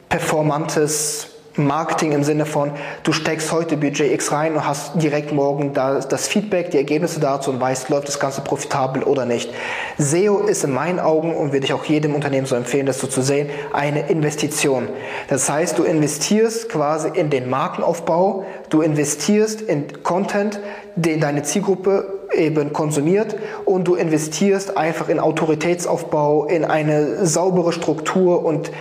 performantes 0.08 1.35
Marketing 1.58 2.12
im 2.12 2.24
Sinne 2.24 2.46
von, 2.46 2.72
du 3.04 3.14
steckst 3.14 3.52
heute 3.52 3.78
Budget 3.78 4.12
X 4.12 4.32
rein 4.32 4.56
und 4.56 4.68
hast 4.68 5.02
direkt 5.02 5.32
morgen 5.32 5.74
das 5.74 6.28
Feedback, 6.28 6.72
die 6.72 6.78
Ergebnisse 6.78 7.20
dazu 7.20 7.52
und 7.52 7.62
weißt, 7.62 7.90
läuft 7.90 8.08
das 8.08 8.20
Ganze 8.20 8.42
profitabel 8.42 9.04
oder 9.04 9.26
nicht. 9.26 9.50
SEO 9.98 10.40
ist 10.40 10.64
in 10.64 10.74
meinen 10.74 11.00
Augen, 11.00 11.34
und 11.36 11.54
würde 11.54 11.66
ich 11.66 11.74
auch 11.74 11.86
jedem 11.86 12.14
Unternehmen 12.14 12.46
so 12.46 12.56
empfehlen, 12.56 12.86
das 12.86 13.00
so 13.00 13.08
zu 13.08 13.22
sehen, 13.22 13.50
eine 13.74 14.10
Investition. 14.10 14.88
Das 15.28 15.50
heißt, 15.50 15.78
du 15.78 15.84
investierst 15.84 16.70
quasi 16.70 17.10
in 17.14 17.30
den 17.30 17.50
Markenaufbau, 17.50 18.46
du 18.70 18.82
investierst 18.82 19.62
in 19.62 20.04
Content, 20.04 20.60
den 20.96 21.20
deine 21.20 21.44
Zielgruppe 21.44 22.16
eben 22.34 22.74
konsumiert 22.74 23.36
und 23.66 23.88
du 23.88 23.96
investierst 23.96 24.78
einfach 24.78 25.10
in 25.10 25.20
Autoritätsaufbau, 25.20 26.46
in 26.46 26.66
eine 26.66 27.26
saubere 27.26 27.72
Struktur 27.72 28.44
und 28.44 28.72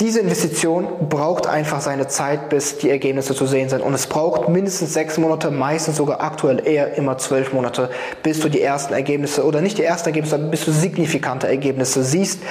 diese 0.00 0.18
Investition 0.18 1.08
braucht 1.08 1.46
einfach 1.46 1.80
seine 1.80 2.08
Zeit, 2.08 2.48
bis 2.48 2.78
die 2.78 2.90
Ergebnisse 2.90 3.32
zu 3.32 3.46
sehen 3.46 3.68
sind. 3.68 3.80
Und 3.80 3.94
es 3.94 4.08
braucht 4.08 4.48
mindestens 4.48 4.92
sechs 4.92 5.18
Monate, 5.18 5.52
meistens 5.52 5.96
sogar 5.96 6.20
aktuell 6.20 6.66
eher 6.66 6.94
immer 6.94 7.16
zwölf 7.18 7.52
Monate, 7.52 7.90
bis 8.24 8.40
du 8.40 8.48
die 8.48 8.60
ersten 8.60 8.92
Ergebnisse 8.92 9.44
oder 9.44 9.60
nicht 9.60 9.78
die 9.78 9.84
ersten 9.84 10.08
Ergebnisse, 10.08 10.34
aber 10.34 10.46
bis 10.46 10.64
du 10.64 10.72
signifikante 10.72 11.46
Ergebnisse 11.46 12.02
siehst. 12.02 12.42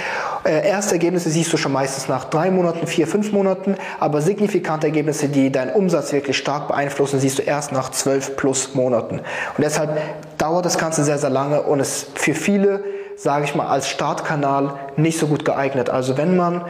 Äh, 0.46 0.66
erste 0.66 0.94
Ergebnisse 0.96 1.30
siehst 1.30 1.52
du 1.52 1.58
schon 1.58 1.74
meistens 1.74 2.08
nach 2.08 2.26
drei 2.26 2.50
Monaten, 2.50 2.88
vier, 2.88 3.08
fünf 3.08 3.34
Monaten, 3.34 3.76
aber 4.00 4.22
signifikante 4.22 4.88
Ergebnisse, 4.88 5.28
die 5.28 5.52
deinen 5.52 5.72
Umsatz 5.72 6.14
wirklich 6.14 6.38
stark 6.38 6.70
beeinflussen, 6.70 7.20
siehst 7.20 7.40
du 7.40 7.42
erst 7.44 7.74
nach 7.74 7.92
zwölf 7.92 8.38
plus 8.38 8.74
Monaten. 8.74 9.20
Und 9.20 9.60
deshalb 9.60 10.00
dauert 10.38 10.66
das 10.66 10.78
Ganze 10.78 11.04
sehr, 11.04 11.18
sehr 11.18 11.30
lange 11.30 11.64
und 11.64 11.82
ist 11.82 12.18
für 12.18 12.36
viele, 12.36 12.86
sage 13.18 13.44
ich 13.44 13.54
mal, 13.54 13.68
als 13.68 13.90
Startkanal 13.90 14.76
nicht 14.96 15.20
so 15.20 15.28
gut 15.28 15.44
geeignet. 15.44 15.90
Also 15.90 16.18
wenn 16.18 16.38
man 16.38 16.64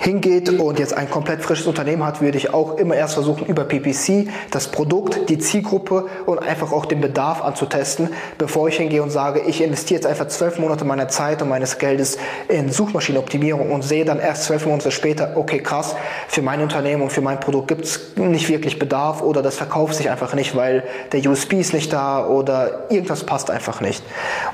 hingeht 0.00 0.48
und 0.48 0.78
jetzt 0.78 0.94
ein 0.94 1.10
komplett 1.10 1.42
frisches 1.42 1.66
Unternehmen 1.66 2.04
hat, 2.04 2.20
würde 2.20 2.38
ich 2.38 2.54
auch 2.54 2.76
immer 2.76 2.94
erst 2.94 3.14
versuchen, 3.14 3.46
über 3.46 3.64
PPC 3.64 4.28
das 4.50 4.68
Produkt, 4.68 5.28
die 5.28 5.38
Zielgruppe 5.38 6.06
und 6.26 6.38
einfach 6.38 6.72
auch 6.72 6.86
den 6.86 7.00
Bedarf 7.00 7.42
anzutesten, 7.42 8.10
bevor 8.38 8.68
ich 8.68 8.76
hingehe 8.76 9.02
und 9.02 9.10
sage, 9.10 9.42
ich 9.46 9.62
investiere 9.62 10.00
jetzt 10.00 10.06
einfach 10.06 10.28
zwölf 10.28 10.58
Monate 10.58 10.84
meiner 10.84 11.08
Zeit 11.08 11.42
und 11.42 11.48
meines 11.48 11.78
Geldes 11.78 12.18
in 12.48 12.70
Suchmaschinenoptimierung 12.70 13.70
und 13.70 13.82
sehe 13.82 14.04
dann 14.04 14.20
erst 14.20 14.44
zwölf 14.44 14.66
Monate 14.66 14.90
später, 14.90 15.32
okay, 15.36 15.58
krass, 15.58 15.94
für 16.28 16.42
mein 16.42 16.60
Unternehmen 16.60 17.02
und 17.02 17.10
für 17.12 17.20
mein 17.20 17.40
Produkt 17.40 17.68
gibt 17.68 17.84
es 17.84 18.00
nicht 18.16 18.48
wirklich 18.48 18.78
Bedarf 18.78 19.22
oder 19.22 19.42
das 19.42 19.56
verkauft 19.56 19.94
sich 19.94 20.10
einfach 20.10 20.34
nicht, 20.34 20.56
weil 20.56 20.84
der 21.12 21.28
USB 21.28 21.54
ist 21.54 21.74
nicht 21.74 21.92
da 21.92 22.26
oder 22.26 22.90
irgendwas 22.90 23.24
passt 23.24 23.50
einfach 23.50 23.80
nicht. 23.80 24.02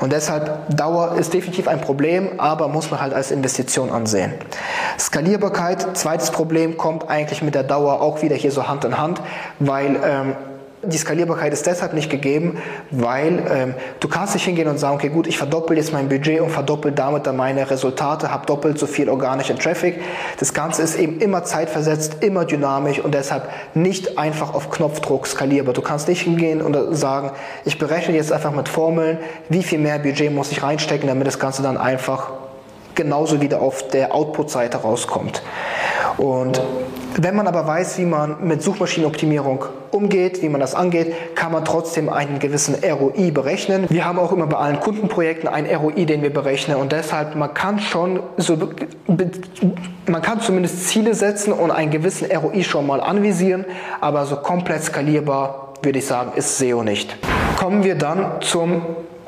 Und 0.01 0.13
deshalb 0.13 0.75
Dauer 0.75 1.17
ist 1.19 1.35
definitiv 1.35 1.69
ein 1.69 1.81
Problem, 1.81 2.39
aber 2.39 2.69
muss 2.69 2.91
man 2.91 3.01
halt 3.01 3.13
als 3.13 3.31
Investition 3.31 3.91
ansehen. 3.91 4.33
Skalierbarkeit, 5.19 5.97
zweites 5.97 6.31
Problem, 6.31 6.77
kommt 6.77 7.11
eigentlich 7.11 7.43
mit 7.43 7.57
der 7.57 7.65
Dauer 7.65 8.01
auch 8.01 8.23
wieder 8.23 8.37
hier 8.37 8.53
so 8.53 8.69
Hand 8.69 8.85
in 8.85 8.99
Hand, 8.99 9.21
weil 9.59 9.97
ähm, 10.05 10.37
die 10.85 10.97
Skalierbarkeit 10.97 11.53
ist 11.53 11.67
deshalb 11.67 11.93
nicht 11.93 12.09
gegeben, 12.09 12.59
weil 12.93 13.45
ähm, 13.51 13.75
du 13.99 14.07
kannst 14.07 14.35
nicht 14.35 14.45
hingehen 14.45 14.69
und 14.69 14.79
sagen, 14.79 14.95
okay, 14.95 15.09
gut, 15.09 15.27
ich 15.27 15.37
verdoppel 15.37 15.77
jetzt 15.77 15.93
mein 15.93 16.09
Budget 16.09 16.41
und 16.41 16.51
verdoppel 16.51 16.93
damit 16.93 17.27
dann 17.27 17.35
meine 17.35 17.69
Resultate, 17.69 18.31
habe 18.31 18.47
doppelt 18.47 18.79
so 18.79 18.87
viel 18.87 19.09
organischen 19.09 19.59
Traffic. 19.59 20.01
Das 20.39 20.55
Ganze 20.55 20.83
ist 20.83 20.97
eben 20.97 21.19
immer 21.19 21.43
zeitversetzt, 21.43 22.23
immer 22.23 22.45
dynamisch 22.45 23.01
und 23.01 23.13
deshalb 23.13 23.49
nicht 23.75 24.19
einfach 24.19 24.55
auf 24.55 24.71
Knopfdruck 24.71 25.27
skalierbar. 25.27 25.75
Du 25.75 25.83
kannst 25.83 26.07
nicht 26.07 26.23
hingehen 26.23 26.63
und 26.63 26.95
sagen, 26.95 27.33
ich 27.65 27.77
berechne 27.77 28.15
jetzt 28.15 28.31
einfach 28.31 28.53
mit 28.53 28.69
Formeln, 28.69 29.19
wie 29.49 29.65
viel 29.65 29.81
mehr 29.81 29.99
Budget 29.99 30.33
muss 30.33 30.53
ich 30.53 30.63
reinstecken, 30.63 31.09
damit 31.09 31.27
das 31.27 31.41
Ganze 31.41 31.65
dann 31.65 31.77
einfach 31.77 32.31
genauso 32.99 33.41
wieder 33.41 33.63
auf 33.63 33.89
der 33.89 34.15
Output-Seite 34.15 34.79
rauskommt. 34.79 35.43
Und 36.19 36.61
wenn 37.17 37.35
man 37.35 37.47
aber 37.47 37.67
weiß, 37.67 37.99
wie 37.99 38.05
man 38.05 38.47
mit 38.47 38.63
Suchmaschinenoptimierung 38.63 39.65
umgeht, 39.93 40.43
wie 40.43 40.49
man 40.49 40.61
das 40.61 40.75
angeht, 40.75 41.15
kann 41.37 41.53
man 41.53 41.65
trotzdem 41.65 42.09
einen 42.09 42.41
gewissen 42.41 42.75
ROI 42.75 43.31
berechnen. 43.31 43.87
Wir 43.89 44.05
haben 44.05 44.19
auch 44.19 44.33
immer 44.33 44.47
bei 44.47 44.57
allen 44.57 44.81
Kundenprojekten 44.81 45.49
einen 45.49 45.75
ROI, 45.75 46.05
den 46.05 46.23
wir 46.23 46.33
berechnen 46.33 46.77
und 46.77 46.93
deshalb 46.93 47.37
man 47.37 47.55
kann 47.55 47.79
schon 47.79 48.21
so 48.37 48.57
man 50.07 50.23
kann 50.23 50.41
zumindest 50.41 50.89
Ziele 50.89 51.15
setzen 51.15 51.53
und 51.53 51.71
einen 51.71 51.91
gewissen 51.91 52.29
ROI 52.31 52.63
schon 52.63 52.87
mal 52.87 53.01
anvisieren, 53.01 53.65
aber 54.01 54.27
so 54.27 54.37
komplett 54.37 54.83
skalierbar 54.83 55.75
würde 55.83 56.01
ich 56.01 56.07
sagen, 56.07 56.33
ist 56.35 56.59
SEO 56.59 56.83
nicht. 56.83 57.17
Kommen 57.57 57.85
wir 57.85 57.95
dann 57.95 58.41
zum 58.41 58.83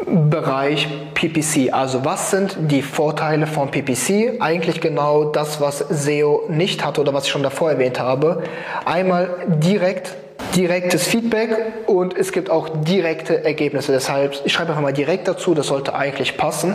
Bereich 0.07 0.89
PPC. 1.15 1.73
Also 1.73 2.05
was 2.05 2.31
sind 2.31 2.57
die 2.59 2.83
Vorteile 2.83 3.47
von 3.47 3.71
PPC? 3.71 4.41
Eigentlich 4.41 4.81
genau 4.81 5.25
das, 5.25 5.61
was 5.61 5.79
SEO 5.79 6.45
nicht 6.49 6.85
hat 6.85 6.99
oder 6.99 7.13
was 7.13 7.25
ich 7.25 7.31
schon 7.31 7.43
davor 7.43 7.71
erwähnt 7.71 8.01
habe. 8.01 8.43
Einmal 8.85 9.31
direkt 9.47 10.17
direktes 10.55 11.07
Feedback 11.07 11.51
und 11.87 12.17
es 12.17 12.33
gibt 12.33 12.51
auch 12.51 12.69
direkte 12.69 13.45
Ergebnisse. 13.45 13.93
Deshalb, 13.93 14.35
ich 14.45 14.53
schreibe 14.53 14.71
einfach 14.71 14.83
mal 14.83 14.93
direkt 14.93 15.29
dazu, 15.29 15.55
das 15.55 15.67
sollte 15.67 15.95
eigentlich 15.95 16.37
passen. 16.37 16.75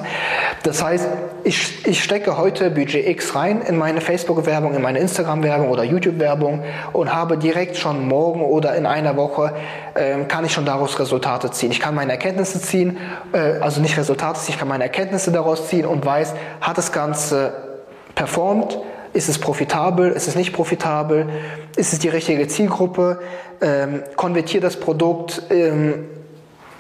Das 0.64 0.84
heißt, 0.84 1.08
ich, 1.44 1.86
ich 1.86 2.04
stecke 2.04 2.38
heute 2.38 2.72
Budget 2.72 3.08
X 3.08 3.36
rein 3.36 3.62
in 3.62 3.78
meine 3.78 4.02
Facebook-Werbung, 4.02 4.74
in 4.74 4.82
meine 4.82 5.00
Instagram-Werbung 5.00 5.70
oder 5.70 5.84
YouTube-Werbung 5.84 6.64
und 6.94 7.14
habe 7.14 7.38
direkt 7.38 7.78
schon 7.78 8.08
morgen 8.08 8.42
oder 8.42 8.76
in 8.76 8.86
einer 8.86 9.18
Woche, 9.18 9.54
äh, 9.94 10.24
kann 10.26 10.46
ich 10.46 10.54
schon 10.54 10.66
daraus 10.66 11.00
Resultate 11.00 11.52
ziehen. 11.52 11.72
Ich 11.72 11.80
kann 11.80 11.96
meine 11.96 12.14
Erkenntnisse 12.14 12.62
ziehen, 12.62 12.98
äh, 13.34 13.60
also 13.60 13.82
nicht 13.82 13.98
Resultate 13.98 14.40
ich 14.48 14.58
kann 14.58 14.68
meine 14.68 14.84
Erkenntnisse 14.84 15.32
daraus 15.32 15.68
ziehen 15.68 15.86
und 15.86 16.06
weiß, 16.06 16.34
hat 16.62 16.78
das 16.78 16.92
Ganze 16.92 17.54
performt, 18.16 18.80
ist 19.16 19.30
es 19.30 19.40
profitabel? 19.40 20.12
Ist 20.12 20.28
es 20.28 20.36
nicht 20.36 20.54
profitabel? 20.54 21.28
Ist 21.78 21.94
es 21.94 22.00
die 22.00 22.10
richtige 22.10 22.48
Zielgruppe? 22.48 23.20
Ähm, 23.62 24.04
konvertiert 24.18 24.66
das 24.66 24.78
Produkt? 24.78 25.42
Ähm, 25.50 26.06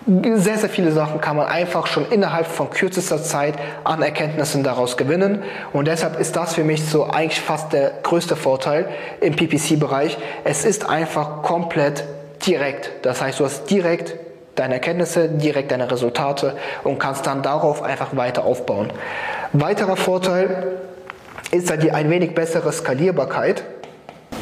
sehr, 0.06 0.58
sehr 0.58 0.70
viele 0.70 0.92
Sachen 0.92 1.20
kann 1.22 1.38
man 1.38 1.48
einfach 1.48 1.88
schon 1.88 2.06
innerhalb 2.12 2.46
von 2.46 2.70
kürzester 2.70 3.24
Zeit 3.24 3.56
an 3.86 4.01
Erkenntnissen 4.01 4.63
daraus 4.63 4.98
gewinnen. 4.98 5.44
Und 5.72 5.88
deshalb 5.88 6.20
ist 6.20 6.36
das 6.36 6.54
für 6.54 6.63
mich 6.65 6.86
so 6.86 7.06
eigentlich 7.06 7.39
fast 7.39 7.72
der 7.72 7.92
größte 8.04 8.36
Vorteil 8.36 8.89
im 9.22 9.36
PPC-Bereich. 9.36 10.18
Es 10.44 10.65
ist 10.65 10.88
einfach 10.88 11.42
komplett 11.42 12.04
direkt. 12.46 12.92
Das 13.04 13.22
heißt, 13.22 13.39
du 13.39 13.46
hast 13.46 13.70
direkt 13.72 14.15
deine 14.56 14.75
Erkenntnisse, 14.75 15.30
direkt 15.30 15.72
deine 15.72 15.89
Resultate 15.89 16.56
und 16.84 17.00
kannst 17.00 17.25
dann 17.25 17.42
darauf 17.42 17.82
einfach 17.82 18.15
weiter 18.15 18.44
aufbauen. 18.44 18.92
Weiterer 19.54 19.96
Vorteil 19.96 20.77
ist 21.56 21.70
dann 21.70 21.80
die 21.80 21.92
ein 21.92 22.10
wenig 22.10 22.36
bessere 22.36 22.72
Skalierbarkeit. 22.72 23.64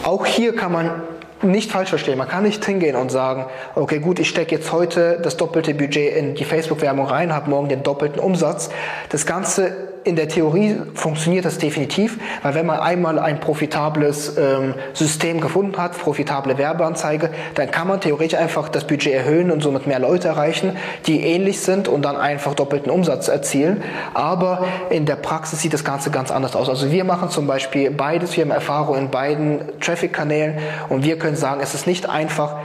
Auch 0.03 0.25
hier 0.25 0.55
kann 0.55 0.71
man 0.71 1.03
nicht 1.41 1.71
falsch 1.71 1.89
verstehen. 1.89 2.17
Man 2.17 2.27
kann 2.27 2.43
nicht 2.43 2.63
hingehen 2.63 2.95
und 2.95 3.11
sagen, 3.11 3.45
okay, 3.75 3.99
gut, 3.99 4.19
ich 4.19 4.29
stecke 4.29 4.55
jetzt 4.55 4.71
heute 4.71 5.19
das 5.21 5.37
doppelte 5.37 5.73
Budget 5.73 6.15
in 6.15 6.35
die 6.35 6.45
Facebook-Werbung 6.45 7.05
rein, 7.05 7.33
habe 7.33 7.49
morgen 7.49 7.69
den 7.69 7.83
doppelten 7.83 8.19
Umsatz. 8.19 8.69
Das 9.09 9.25
Ganze 9.25 9.92
in 10.03 10.15
der 10.15 10.27
Theorie 10.27 10.77
funktioniert 10.93 11.45
das 11.45 11.57
definitiv, 11.57 12.17
weil 12.41 12.55
wenn 12.55 12.65
man 12.65 12.79
einmal 12.79 13.19
ein 13.19 13.39
profitables 13.39 14.37
ähm, 14.37 14.75
System 14.93 15.39
gefunden 15.39 15.77
hat, 15.77 15.97
profitable 15.97 16.57
Werbeanzeige, 16.57 17.29
dann 17.55 17.71
kann 17.71 17.87
man 17.87 18.01
theoretisch 18.01 18.37
einfach 18.37 18.69
das 18.69 18.85
Budget 18.85 19.13
erhöhen 19.13 19.51
und 19.51 19.61
somit 19.61 19.87
mehr 19.87 19.99
Leute 19.99 20.27
erreichen, 20.27 20.75
die 21.07 21.21
ähnlich 21.21 21.61
sind 21.61 21.87
und 21.87 22.03
dann 22.03 22.15
einfach 22.15 22.53
doppelten 22.53 22.91
Umsatz 22.91 23.27
erzielen. 23.27 23.81
Aber 24.13 24.65
in 24.89 25.05
der 25.05 25.15
Praxis 25.15 25.61
sieht 25.61 25.73
das 25.73 25.83
Ganze 25.83 26.11
ganz 26.11 26.31
anders 26.31 26.55
aus. 26.55 26.69
Also 26.69 26.91
wir 26.91 27.03
machen 27.03 27.29
zum 27.29 27.47
Beispiel 27.47 27.91
beides, 27.91 28.35
wir 28.35 28.43
haben 28.43 28.51
Erfahrung 28.51 28.97
in 28.97 29.09
beiden 29.09 29.61
Traffic-Kanälen 29.79 30.57
und 30.89 31.03
wir 31.03 31.17
können 31.17 31.35
sagen, 31.35 31.61
es 31.61 31.73
ist 31.73 31.87
nicht 31.87 32.09
einfach, 32.09 32.57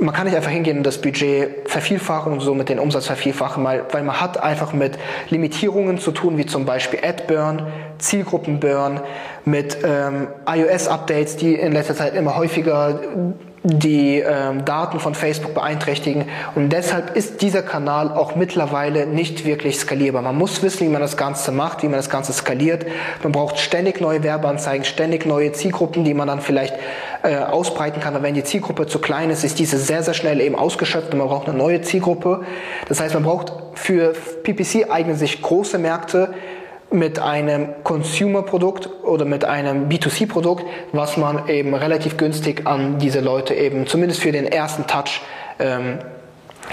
man 0.00 0.12
kann 0.12 0.26
nicht 0.26 0.36
einfach 0.36 0.50
hingehen 0.50 0.78
und 0.78 0.84
das 0.84 1.00
Budget 1.00 1.68
vervielfachen 1.70 2.32
und 2.32 2.40
somit 2.40 2.68
den 2.68 2.78
Umsatz 2.78 3.06
vervielfachen, 3.06 3.62
weil, 3.62 3.84
weil 3.92 4.02
man 4.02 4.20
hat 4.20 4.42
einfach 4.42 4.72
mit 4.72 4.98
Limitierungen 5.30 5.98
zu 5.98 6.10
tun, 6.10 6.36
wie 6.36 6.46
zum 6.46 6.64
Beispiel 6.64 7.00
Ad-Burn, 7.02 7.66
Zielgruppen-Burn, 7.98 9.00
mit 9.44 9.78
ähm, 9.84 10.28
iOS-Updates, 10.46 11.36
die 11.36 11.54
in 11.54 11.72
letzter 11.72 11.94
Zeit 11.94 12.14
immer 12.14 12.36
häufiger 12.36 13.00
die 13.66 14.18
ähm, 14.18 14.66
Daten 14.66 15.00
von 15.00 15.14
Facebook 15.14 15.54
beeinträchtigen. 15.54 16.26
Und 16.54 16.68
deshalb 16.70 17.16
ist 17.16 17.40
dieser 17.40 17.62
Kanal 17.62 18.12
auch 18.12 18.36
mittlerweile 18.36 19.06
nicht 19.06 19.46
wirklich 19.46 19.78
skalierbar. 19.78 20.20
Man 20.20 20.36
muss 20.36 20.62
wissen, 20.62 20.86
wie 20.86 20.90
man 20.90 21.00
das 21.00 21.16
Ganze 21.16 21.50
macht, 21.50 21.82
wie 21.82 21.86
man 21.86 21.96
das 21.96 22.10
Ganze 22.10 22.34
skaliert. 22.34 22.84
Man 23.22 23.32
braucht 23.32 23.58
ständig 23.58 24.02
neue 24.02 24.22
Werbeanzeigen, 24.22 24.84
ständig 24.84 25.24
neue 25.24 25.52
Zielgruppen, 25.52 26.04
die 26.04 26.12
man 26.12 26.28
dann 26.28 26.42
vielleicht 26.42 26.74
äh, 27.24 27.38
ausbreiten 27.38 28.00
kann. 28.00 28.14
Aber 28.14 28.22
wenn 28.22 28.34
die 28.34 28.44
Zielgruppe 28.44 28.86
zu 28.86 29.00
klein 29.00 29.30
ist, 29.30 29.42
ist 29.42 29.58
diese 29.58 29.78
sehr, 29.78 30.02
sehr 30.02 30.14
schnell 30.14 30.40
eben 30.40 30.54
ausgeschöpft 30.54 31.12
und 31.12 31.18
man 31.18 31.28
braucht 31.28 31.48
eine 31.48 31.58
neue 31.58 31.82
Zielgruppe. 31.82 32.42
Das 32.88 33.00
heißt, 33.00 33.14
man 33.14 33.24
braucht 33.24 33.52
für 33.74 34.12
PPC 34.42 34.90
eignen 34.90 35.16
sich 35.16 35.42
große 35.42 35.78
Märkte, 35.78 36.34
mit 36.90 37.18
einem 37.18 37.68
Consumer-Produkt 37.82 38.88
oder 39.02 39.24
mit 39.24 39.44
einem 39.44 39.88
B2C-Produkt, 39.88 40.64
was 40.92 41.16
man 41.16 41.48
eben 41.48 41.74
relativ 41.74 42.16
günstig 42.16 42.66
an 42.66 42.98
diese 42.98 43.20
Leute 43.20 43.54
eben 43.54 43.86
zumindest 43.86 44.20
für 44.20 44.32
den 44.32 44.46
ersten 44.46 44.86
Touch 44.86 45.20
ähm, 45.58 45.98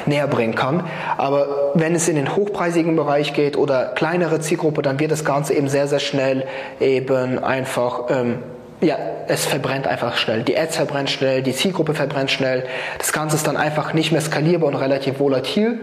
näher 0.05 0.27
bringen 0.27 0.55
kann. 0.55 0.85
Aber 1.17 1.71
wenn 1.73 1.95
es 1.95 2.07
in 2.07 2.15
den 2.15 2.35
hochpreisigen 2.35 2.95
Bereich 2.95 3.33
geht 3.33 3.57
oder 3.57 3.87
kleinere 3.95 4.39
Zielgruppe, 4.39 4.81
dann 4.81 4.99
wird 4.99 5.11
das 5.11 5.25
Ganze 5.25 5.53
eben 5.53 5.67
sehr, 5.67 5.87
sehr 5.87 5.99
schnell 5.99 6.45
eben 6.79 7.43
einfach, 7.43 8.03
ähm, 8.09 8.39
ja, 8.81 8.97
es 9.27 9.45
verbrennt 9.45 9.87
einfach 9.87 10.17
schnell. 10.17 10.43
Die 10.43 10.57
Ads 10.57 10.75
verbrennt 10.75 11.09
schnell, 11.09 11.43
die 11.43 11.53
Zielgruppe 11.53 11.93
verbrennt 11.93 12.31
schnell. 12.31 12.65
Das 12.97 13.13
Ganze 13.13 13.35
ist 13.35 13.47
dann 13.47 13.57
einfach 13.57 13.93
nicht 13.93 14.11
mehr 14.11 14.21
skalierbar 14.21 14.69
und 14.69 14.75
relativ 14.75 15.19
volatil. 15.19 15.79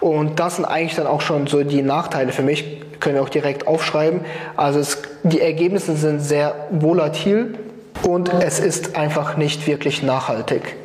Und 0.00 0.40
das 0.40 0.56
sind 0.56 0.64
eigentlich 0.64 0.96
dann 0.96 1.06
auch 1.06 1.20
schon 1.20 1.46
so 1.46 1.62
die 1.62 1.82
Nachteile 1.82 2.32
für 2.32 2.42
mich 2.42 2.80
können 3.00 3.14
wir 3.16 3.22
auch 3.22 3.28
direkt 3.30 3.66
aufschreiben. 3.66 4.20
Also 4.56 4.78
es, 4.78 5.02
die 5.22 5.40
Ergebnisse 5.40 5.96
sind 5.96 6.20
sehr 6.20 6.54
volatil 6.70 7.58
und 8.06 8.30
es 8.42 8.60
ist 8.60 8.96
einfach 8.96 9.36
nicht 9.36 9.66
wirklich 9.66 10.02
nachhaltig. 10.02 10.76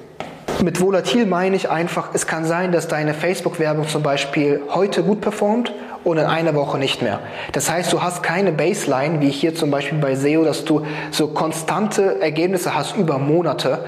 Mit 0.63 0.81
volatil 0.81 1.25
meine 1.25 1.55
ich 1.55 1.69
einfach, 1.69 2.09
es 2.13 2.25
kann 2.27 2.45
sein, 2.45 2.71
dass 2.71 2.87
deine 2.87 3.13
Facebook-Werbung 3.13 3.87
zum 3.87 4.01
Beispiel 4.01 4.61
heute 4.73 5.03
gut 5.03 5.21
performt 5.21 5.73
und 6.05 6.17
in 6.17 6.25
einer 6.25 6.55
Woche 6.55 6.77
nicht 6.77 7.01
mehr. 7.01 7.19
Das 7.51 7.69
heißt, 7.69 7.91
du 7.91 8.01
hast 8.01 8.23
keine 8.23 8.53
Baseline, 8.53 9.19
wie 9.19 9.29
hier 9.29 9.55
zum 9.55 9.71
Beispiel 9.71 9.97
bei 9.97 10.15
SEO, 10.15 10.45
dass 10.45 10.63
du 10.63 10.85
so 11.11 11.27
konstante 11.27 12.21
Ergebnisse 12.21 12.75
hast 12.75 12.95
über 12.95 13.17
Monate, 13.17 13.83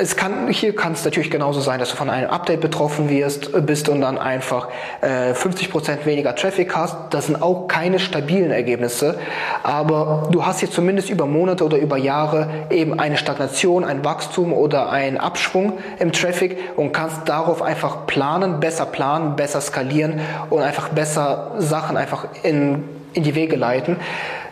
es 0.00 0.16
kann, 0.16 0.48
hier 0.48 0.74
kann 0.74 0.94
es 0.94 1.04
natürlich 1.04 1.30
genauso 1.30 1.60
sein, 1.60 1.78
dass 1.78 1.90
du 1.90 1.96
von 1.96 2.10
einem 2.10 2.28
Update 2.28 2.60
betroffen 2.60 3.08
wirst, 3.08 3.54
äh, 3.54 3.60
bist 3.60 3.88
und 3.88 4.00
dann 4.00 4.18
einfach 4.18 4.68
äh, 5.00 5.32
50% 5.32 6.04
weniger 6.06 6.34
Traffic 6.34 6.74
hast. 6.74 6.96
Das 7.10 7.26
sind 7.26 7.40
auch 7.40 7.68
keine 7.68 8.00
stabilen 8.00 8.50
Ergebnisse, 8.50 9.16
aber 9.62 10.28
du 10.32 10.44
hast 10.44 10.60
jetzt 10.60 10.74
zumindest 10.74 11.08
über 11.08 11.26
Monate 11.26 11.64
oder 11.64 11.78
über 11.78 11.96
Jahre 11.96 12.48
eben 12.70 12.98
eine 12.98 13.16
Stagnation, 13.16 13.84
ein 13.84 14.04
Wachstum 14.04 14.52
oder 14.52 14.90
einen 14.90 15.18
Abschwung 15.18 15.74
im 16.00 16.10
Traffic 16.10 16.58
und 16.74 16.92
kannst 16.92 17.28
darauf 17.28 17.62
einfach 17.62 18.06
planen, 18.06 18.58
besser 18.58 18.86
planen, 18.86 19.36
besser 19.36 19.60
skalieren 19.60 20.20
und 20.50 20.62
einfach 20.62 20.88
besser 20.88 21.52
Sachen 21.58 21.96
einfach 21.96 22.26
in, 22.42 22.82
in 23.12 23.22
die 23.22 23.36
Wege 23.36 23.54
leiten. 23.54 23.98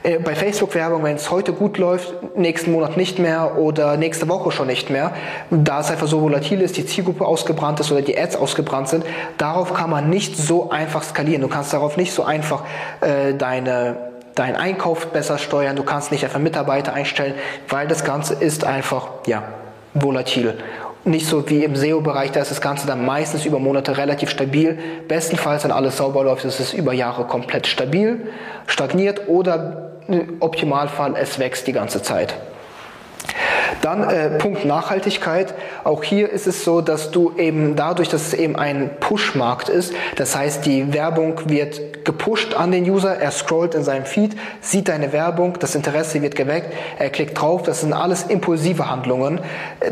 Äh, 0.02 0.18
bei 0.18 0.35
Facebook-Werbung, 0.35 1.04
wenn 1.04 1.16
es 1.16 1.30
heute 1.30 1.52
gut 1.52 1.78
läuft, 1.78 2.37
nächsten 2.37 2.73
Monat 2.73 2.97
nicht 2.97 3.18
mehr 3.18 3.59
oder 3.59 3.97
nächste 3.97 4.28
Woche 4.28 4.50
schon 4.50 4.66
nicht 4.66 4.90
mehr, 4.90 5.12
da 5.50 5.80
es 5.80 5.90
einfach 5.90 6.06
so 6.06 6.21
volatil 6.21 6.61
ist, 6.61 6.76
die 6.76 6.87
Zielgruppe 6.87 7.25
ausgebrannt 7.25 7.80
ist 7.80 7.92
oder 7.92 8.02
die 8.02 8.18
Ads 8.18 8.37
ausgebrannt 8.37 8.88
sind, 8.88 9.04
darauf 9.38 9.73
kann 9.75 9.90
man 9.90 10.11
nicht 10.11 10.37
so 10.37 10.71
einfach 10.71 11.02
skalieren. 11.02 11.42
Du 11.42 11.49
kannst 11.49 11.73
darauf 11.73 11.97
nicht 11.97 12.12
so 12.12 12.25
einfach 12.25 12.64
äh, 13.00 13.35
deine 13.35 14.12
deinen 14.35 14.56
Einkauf 14.56 15.09
besser 15.09 15.37
steuern, 15.37 15.76
du 15.76 15.82
kannst 15.82 16.11
nicht 16.11 16.25
einfach 16.25 16.38
Mitarbeiter 16.38 16.94
einstellen, 16.94 17.35
weil 17.68 17.87
das 17.87 18.02
Ganze 18.02 18.32
ist 18.32 18.64
einfach 18.64 19.09
ja 19.26 19.42
volatil 19.92 20.54
nicht 21.04 21.26
so 21.26 21.49
wie 21.49 21.64
im 21.64 21.75
SEO-Bereich, 21.75 22.30
da 22.30 22.40
ist 22.40 22.50
das 22.50 22.61
Ganze 22.61 22.87
dann 22.87 23.04
meistens 23.04 23.44
über 23.44 23.59
Monate 23.59 23.97
relativ 23.99 24.30
stabil. 24.30 24.78
Bestenfalls, 25.09 25.64
wenn 25.64 25.73
alles 25.73 25.97
sauber 25.97 26.23
läuft, 26.25 26.44
ist 26.44 26.61
es 26.61 26.73
über 26.73 26.92
Jahre 26.92 27.25
komplett 27.25 27.66
stabil, 27.66 28.28
stagniert 28.66 29.28
oder 29.28 29.91
Optimalfall, 30.40 31.16
es 31.16 31.38
wächst 31.38 31.66
die 31.66 31.73
ganze 31.73 32.02
Zeit. 32.02 32.35
Dann 33.80 34.08
äh, 34.08 34.30
Punkt 34.38 34.64
Nachhaltigkeit. 34.64 35.54
Auch 35.85 36.02
hier 36.02 36.30
ist 36.30 36.46
es 36.46 36.64
so, 36.64 36.80
dass 36.80 37.11
du 37.11 37.32
eben 37.37 37.76
dadurch, 37.76 38.08
dass 38.08 38.28
es 38.28 38.35
eben 38.35 38.56
ein 38.56 38.90
Push-Markt 39.00 39.68
ist, 39.68 39.94
das 40.16 40.37
heißt, 40.37 40.66
die 40.66 40.92
Werbung 40.92 41.40
wird 41.46 42.04
gepusht 42.04 42.54
an 42.54 42.72
den 42.72 42.88
User, 42.88 43.16
er 43.16 43.30
scrollt 43.30 43.74
in 43.74 43.85
seinem 43.85 44.04
Feed, 44.04 44.37
sieht 44.61 44.88
deine 44.88 45.12
Werbung, 45.12 45.58
das 45.61 45.74
Interesse 45.74 46.20
wird 46.22 46.35
geweckt, 46.35 46.74
er 46.98 47.11
klickt 47.11 47.40
drauf, 47.40 47.62
das 47.62 47.80
sind 47.80 47.92
alles 47.92 48.24
impulsive 48.24 48.90
Handlungen. 48.90 49.40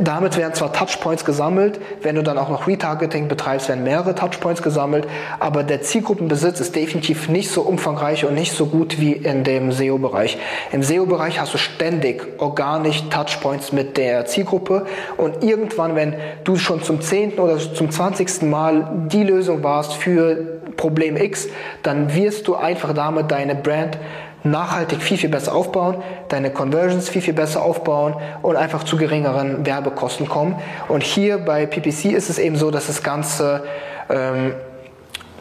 Damit 0.00 0.36
werden 0.36 0.54
zwar 0.54 0.72
Touchpoints 0.72 1.24
gesammelt, 1.24 1.80
wenn 2.02 2.16
du 2.16 2.22
dann 2.22 2.38
auch 2.38 2.48
noch 2.48 2.66
Retargeting 2.66 3.28
betreibst, 3.28 3.68
werden 3.68 3.84
mehrere 3.84 4.14
Touchpoints 4.14 4.62
gesammelt, 4.62 5.06
aber 5.38 5.62
der 5.62 5.82
Zielgruppenbesitz 5.82 6.60
ist 6.60 6.74
definitiv 6.74 7.28
nicht 7.28 7.50
so 7.50 7.62
umfangreich 7.62 8.24
und 8.24 8.34
nicht 8.34 8.52
so 8.52 8.66
gut 8.66 9.00
wie 9.00 9.12
in 9.12 9.44
dem 9.44 9.72
SEO-Bereich. 9.72 10.38
Im 10.72 10.82
SEO-Bereich 10.82 11.40
hast 11.40 11.54
du 11.54 11.58
ständig 11.58 12.26
organisch 12.38 13.08
Touchpoints 13.10 13.69
mit 13.72 13.96
der 13.96 14.26
Zielgruppe 14.26 14.86
und 15.16 15.42
irgendwann, 15.42 15.94
wenn 15.96 16.14
du 16.44 16.56
schon 16.56 16.82
zum 16.82 17.00
zehnten 17.00 17.40
oder 17.40 17.58
zum 17.58 17.90
zwanzigsten 17.90 18.50
Mal 18.50 19.06
die 19.10 19.24
Lösung 19.24 19.62
warst 19.62 19.94
für 19.94 20.60
Problem 20.76 21.16
X, 21.16 21.48
dann 21.82 22.14
wirst 22.14 22.48
du 22.48 22.56
einfach 22.56 22.94
damit 22.94 23.30
deine 23.30 23.54
Brand 23.54 23.98
nachhaltig 24.42 25.02
viel, 25.02 25.18
viel 25.18 25.28
besser 25.28 25.54
aufbauen, 25.54 25.96
deine 26.28 26.50
Conversions 26.50 27.08
viel, 27.08 27.20
viel 27.20 27.34
besser 27.34 27.62
aufbauen 27.62 28.14
und 28.42 28.56
einfach 28.56 28.84
zu 28.84 28.96
geringeren 28.96 29.66
Werbekosten 29.66 30.28
kommen. 30.28 30.56
Und 30.88 31.02
hier 31.02 31.38
bei 31.38 31.66
PPC 31.66 32.06
ist 32.06 32.30
es 32.30 32.38
eben 32.38 32.56
so, 32.56 32.70
dass 32.70 32.86
das 32.86 33.02
Ganze 33.02 33.64
ähm, 34.08 34.54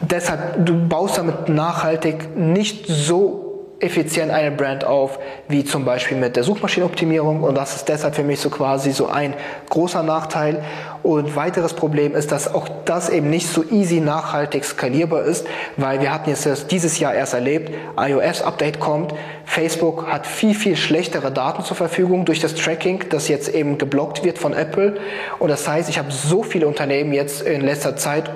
deshalb, 0.00 0.64
du 0.64 0.88
baust 0.88 1.18
damit 1.18 1.48
nachhaltig 1.48 2.36
nicht 2.36 2.86
so 2.86 3.49
effizient 3.80 4.30
eine 4.30 4.50
Brand 4.50 4.84
auf, 4.84 5.18
wie 5.48 5.64
zum 5.64 5.84
Beispiel 5.84 6.16
mit 6.16 6.36
der 6.36 6.44
Suchmaschinenoptimierung. 6.44 7.42
Und 7.42 7.54
das 7.54 7.76
ist 7.76 7.88
deshalb 7.88 8.14
für 8.14 8.22
mich 8.22 8.40
so 8.40 8.50
quasi 8.50 8.92
so 8.92 9.08
ein 9.08 9.34
großer 9.68 10.02
Nachteil. 10.02 10.62
Und 11.02 11.34
weiteres 11.34 11.72
Problem 11.72 12.14
ist, 12.14 12.30
dass 12.30 12.52
auch 12.54 12.68
das 12.84 13.08
eben 13.08 13.30
nicht 13.30 13.48
so 13.48 13.64
easy 13.70 14.00
nachhaltig 14.00 14.64
skalierbar 14.64 15.22
ist, 15.22 15.46
weil 15.78 16.02
wir 16.02 16.12
hatten 16.12 16.28
jetzt 16.28 16.70
dieses 16.70 16.98
Jahr 16.98 17.14
erst 17.14 17.32
erlebt, 17.32 17.72
iOS-Update 17.96 18.80
kommt, 18.80 19.14
Facebook 19.46 20.08
hat 20.08 20.26
viel, 20.26 20.54
viel 20.54 20.76
schlechtere 20.76 21.32
Daten 21.32 21.64
zur 21.64 21.76
Verfügung 21.76 22.26
durch 22.26 22.40
das 22.40 22.54
Tracking, 22.54 23.04
das 23.08 23.28
jetzt 23.28 23.48
eben 23.48 23.78
geblockt 23.78 24.24
wird 24.24 24.38
von 24.38 24.52
Apple. 24.52 24.98
Und 25.38 25.48
das 25.48 25.66
heißt, 25.66 25.88
ich 25.88 25.98
habe 25.98 26.12
so 26.12 26.42
viele 26.42 26.68
Unternehmen 26.68 27.14
jetzt 27.14 27.42
in 27.42 27.62
letzter 27.62 27.96
Zeit 27.96 28.30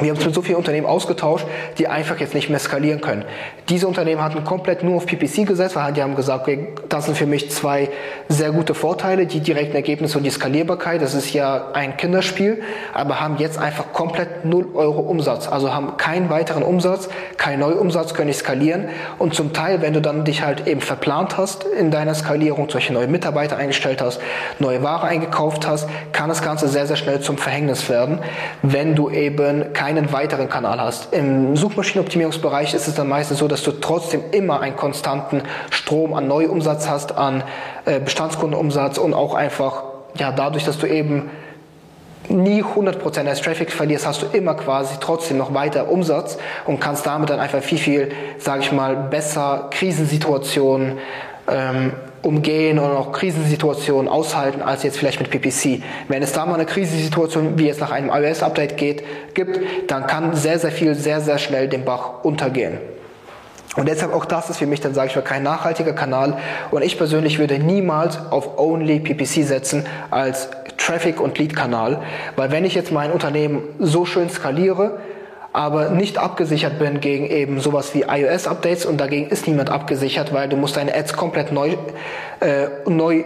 wir 0.00 0.08
haben 0.08 0.16
uns 0.16 0.24
mit 0.24 0.34
so 0.34 0.40
vielen 0.40 0.56
Unternehmen 0.56 0.86
ausgetauscht, 0.86 1.44
die 1.76 1.86
einfach 1.86 2.18
jetzt 2.18 2.34
nicht 2.34 2.48
mehr 2.48 2.58
skalieren 2.58 3.02
können. 3.02 3.26
Diese 3.68 3.86
Unternehmen 3.86 4.22
hatten 4.22 4.42
komplett 4.42 4.82
nur 4.82 4.96
auf 4.96 5.06
PPC 5.06 5.46
gesetzt, 5.46 5.76
weil 5.76 5.92
die 5.92 6.02
haben 6.02 6.14
gesagt, 6.14 6.42
okay, 6.42 6.68
das 6.88 7.04
sind 7.04 7.16
für 7.16 7.26
mich 7.26 7.50
zwei 7.50 7.90
sehr 8.28 8.52
gute 8.52 8.72
Vorteile, 8.72 9.26
die 9.26 9.40
direkten 9.40 9.76
Ergebnisse 9.76 10.16
und 10.16 10.24
die 10.24 10.30
Skalierbarkeit. 10.30 11.02
Das 11.02 11.12
ist 11.12 11.34
ja 11.34 11.72
ein 11.74 11.98
Kinderspiel, 11.98 12.62
aber 12.94 13.20
haben 13.20 13.36
jetzt 13.36 13.58
einfach 13.58 13.92
komplett 13.92 14.46
0 14.46 14.68
Euro 14.74 15.00
Umsatz. 15.00 15.46
Also 15.46 15.74
haben 15.74 15.98
keinen 15.98 16.30
weiteren 16.30 16.62
Umsatz, 16.62 17.10
keinen 17.36 17.60
Neuumsatz, 17.60 18.14
können 18.14 18.28
nicht 18.28 18.38
skalieren. 18.38 18.88
Und 19.18 19.34
zum 19.34 19.52
Teil, 19.52 19.82
wenn 19.82 19.92
du 19.92 20.00
dann 20.00 20.24
dich 20.24 20.42
halt 20.42 20.66
eben 20.66 20.80
verplant 20.80 21.36
hast 21.36 21.64
in 21.64 21.90
deiner 21.90 22.14
Skalierung, 22.14 22.70
solche 22.70 22.94
neue 22.94 23.08
Mitarbeiter 23.08 23.58
eingestellt 23.58 24.00
hast, 24.00 24.22
neue 24.58 24.82
Ware 24.82 25.06
eingekauft 25.06 25.66
hast, 25.66 25.86
kann 26.12 26.30
das 26.30 26.42
Ganze 26.42 26.68
sehr, 26.68 26.86
sehr 26.86 26.96
schnell 26.96 27.20
zum 27.20 27.36
Verhängnis 27.36 27.90
werden, 27.90 28.20
wenn 28.62 28.94
du 28.94 29.10
eben 29.10 29.74
keinen 29.82 30.12
weiteren 30.12 30.48
Kanal 30.48 30.80
hast. 30.80 31.12
Im 31.12 31.56
Suchmaschinenoptimierungsbereich 31.56 32.72
ist 32.72 32.86
es 32.86 32.94
dann 32.94 33.08
meistens 33.08 33.40
so, 33.40 33.48
dass 33.48 33.64
du 33.64 33.72
trotzdem 33.72 34.22
immer 34.30 34.60
einen 34.60 34.76
konstanten 34.76 35.42
Strom 35.70 36.14
an 36.14 36.28
Neuumsatz 36.28 36.88
hast, 36.88 37.18
an 37.18 37.42
äh, 37.84 37.98
Bestandskundenumsatz 37.98 38.98
und 38.98 39.12
auch 39.12 39.34
einfach, 39.34 39.82
ja, 40.14 40.30
dadurch, 40.30 40.64
dass 40.64 40.78
du 40.78 40.86
eben 40.86 41.30
nie 42.28 42.62
100% 42.62 43.24
des 43.24 43.40
Traffic 43.40 43.72
verlierst, 43.72 44.06
hast 44.06 44.22
du 44.22 44.26
immer 44.26 44.54
quasi 44.54 44.98
trotzdem 45.00 45.38
noch 45.38 45.52
weiter 45.52 45.90
Umsatz 45.90 46.38
und 46.64 46.78
kannst 46.78 47.04
damit 47.04 47.30
dann 47.30 47.40
einfach 47.40 47.60
viel, 47.60 47.78
viel, 47.78 48.12
sage 48.38 48.62
ich 48.62 48.70
mal, 48.70 48.94
besser 48.94 49.66
Krisensituationen 49.72 50.98
ähm, 51.48 51.92
umgehen 52.22 52.78
und 52.78 52.90
auch 52.90 53.12
Krisensituationen 53.12 54.08
aushalten 54.08 54.62
als 54.62 54.82
jetzt 54.82 54.98
vielleicht 54.98 55.20
mit 55.20 55.30
PPC. 55.30 55.82
Wenn 56.08 56.22
es 56.22 56.32
da 56.32 56.46
mal 56.46 56.54
eine 56.54 56.66
Krisensituation 56.66 57.58
wie 57.58 57.66
jetzt 57.66 57.80
nach 57.80 57.90
einem 57.90 58.10
iOS-Update 58.10 58.76
geht, 58.76 59.34
gibt, 59.34 59.60
dann 59.90 60.06
kann 60.06 60.34
sehr, 60.34 60.58
sehr 60.58 60.72
viel 60.72 60.94
sehr, 60.94 61.20
sehr 61.20 61.38
schnell 61.38 61.68
den 61.68 61.84
Bach 61.84 62.22
untergehen. 62.24 62.78
Und 63.76 63.88
deshalb 63.88 64.12
auch 64.12 64.26
das 64.26 64.50
ist 64.50 64.58
für 64.58 64.66
mich 64.66 64.80
dann, 64.80 64.92
sage 64.92 65.08
ich 65.08 65.16
mal, 65.16 65.22
kein 65.22 65.42
nachhaltiger 65.42 65.94
Kanal. 65.94 66.36
Und 66.70 66.82
ich 66.82 66.98
persönlich 66.98 67.38
würde 67.38 67.58
niemals 67.58 68.18
auf 68.30 68.58
Only 68.58 69.00
PPC 69.00 69.46
setzen 69.46 69.86
als 70.10 70.50
Traffic- 70.76 71.20
und 71.20 71.38
Lead-Kanal. 71.38 72.02
Weil 72.36 72.50
wenn 72.50 72.66
ich 72.66 72.74
jetzt 72.74 72.92
mein 72.92 73.10
Unternehmen 73.12 73.62
so 73.78 74.04
schön 74.04 74.28
skaliere, 74.28 74.98
aber 75.52 75.90
nicht 75.90 76.18
abgesichert 76.18 76.78
bin 76.78 77.00
gegen 77.00 77.26
eben 77.26 77.60
sowas 77.60 77.94
wie 77.94 78.04
iOS-Updates 78.08 78.86
und 78.86 78.98
dagegen 78.98 79.28
ist 79.28 79.46
niemand 79.46 79.70
abgesichert, 79.70 80.32
weil 80.32 80.48
du 80.48 80.56
musst 80.56 80.76
deine 80.76 80.94
Ads 80.94 81.14
komplett 81.14 81.52
neu, 81.52 81.76
äh, 82.40 82.68
neu 82.86 83.24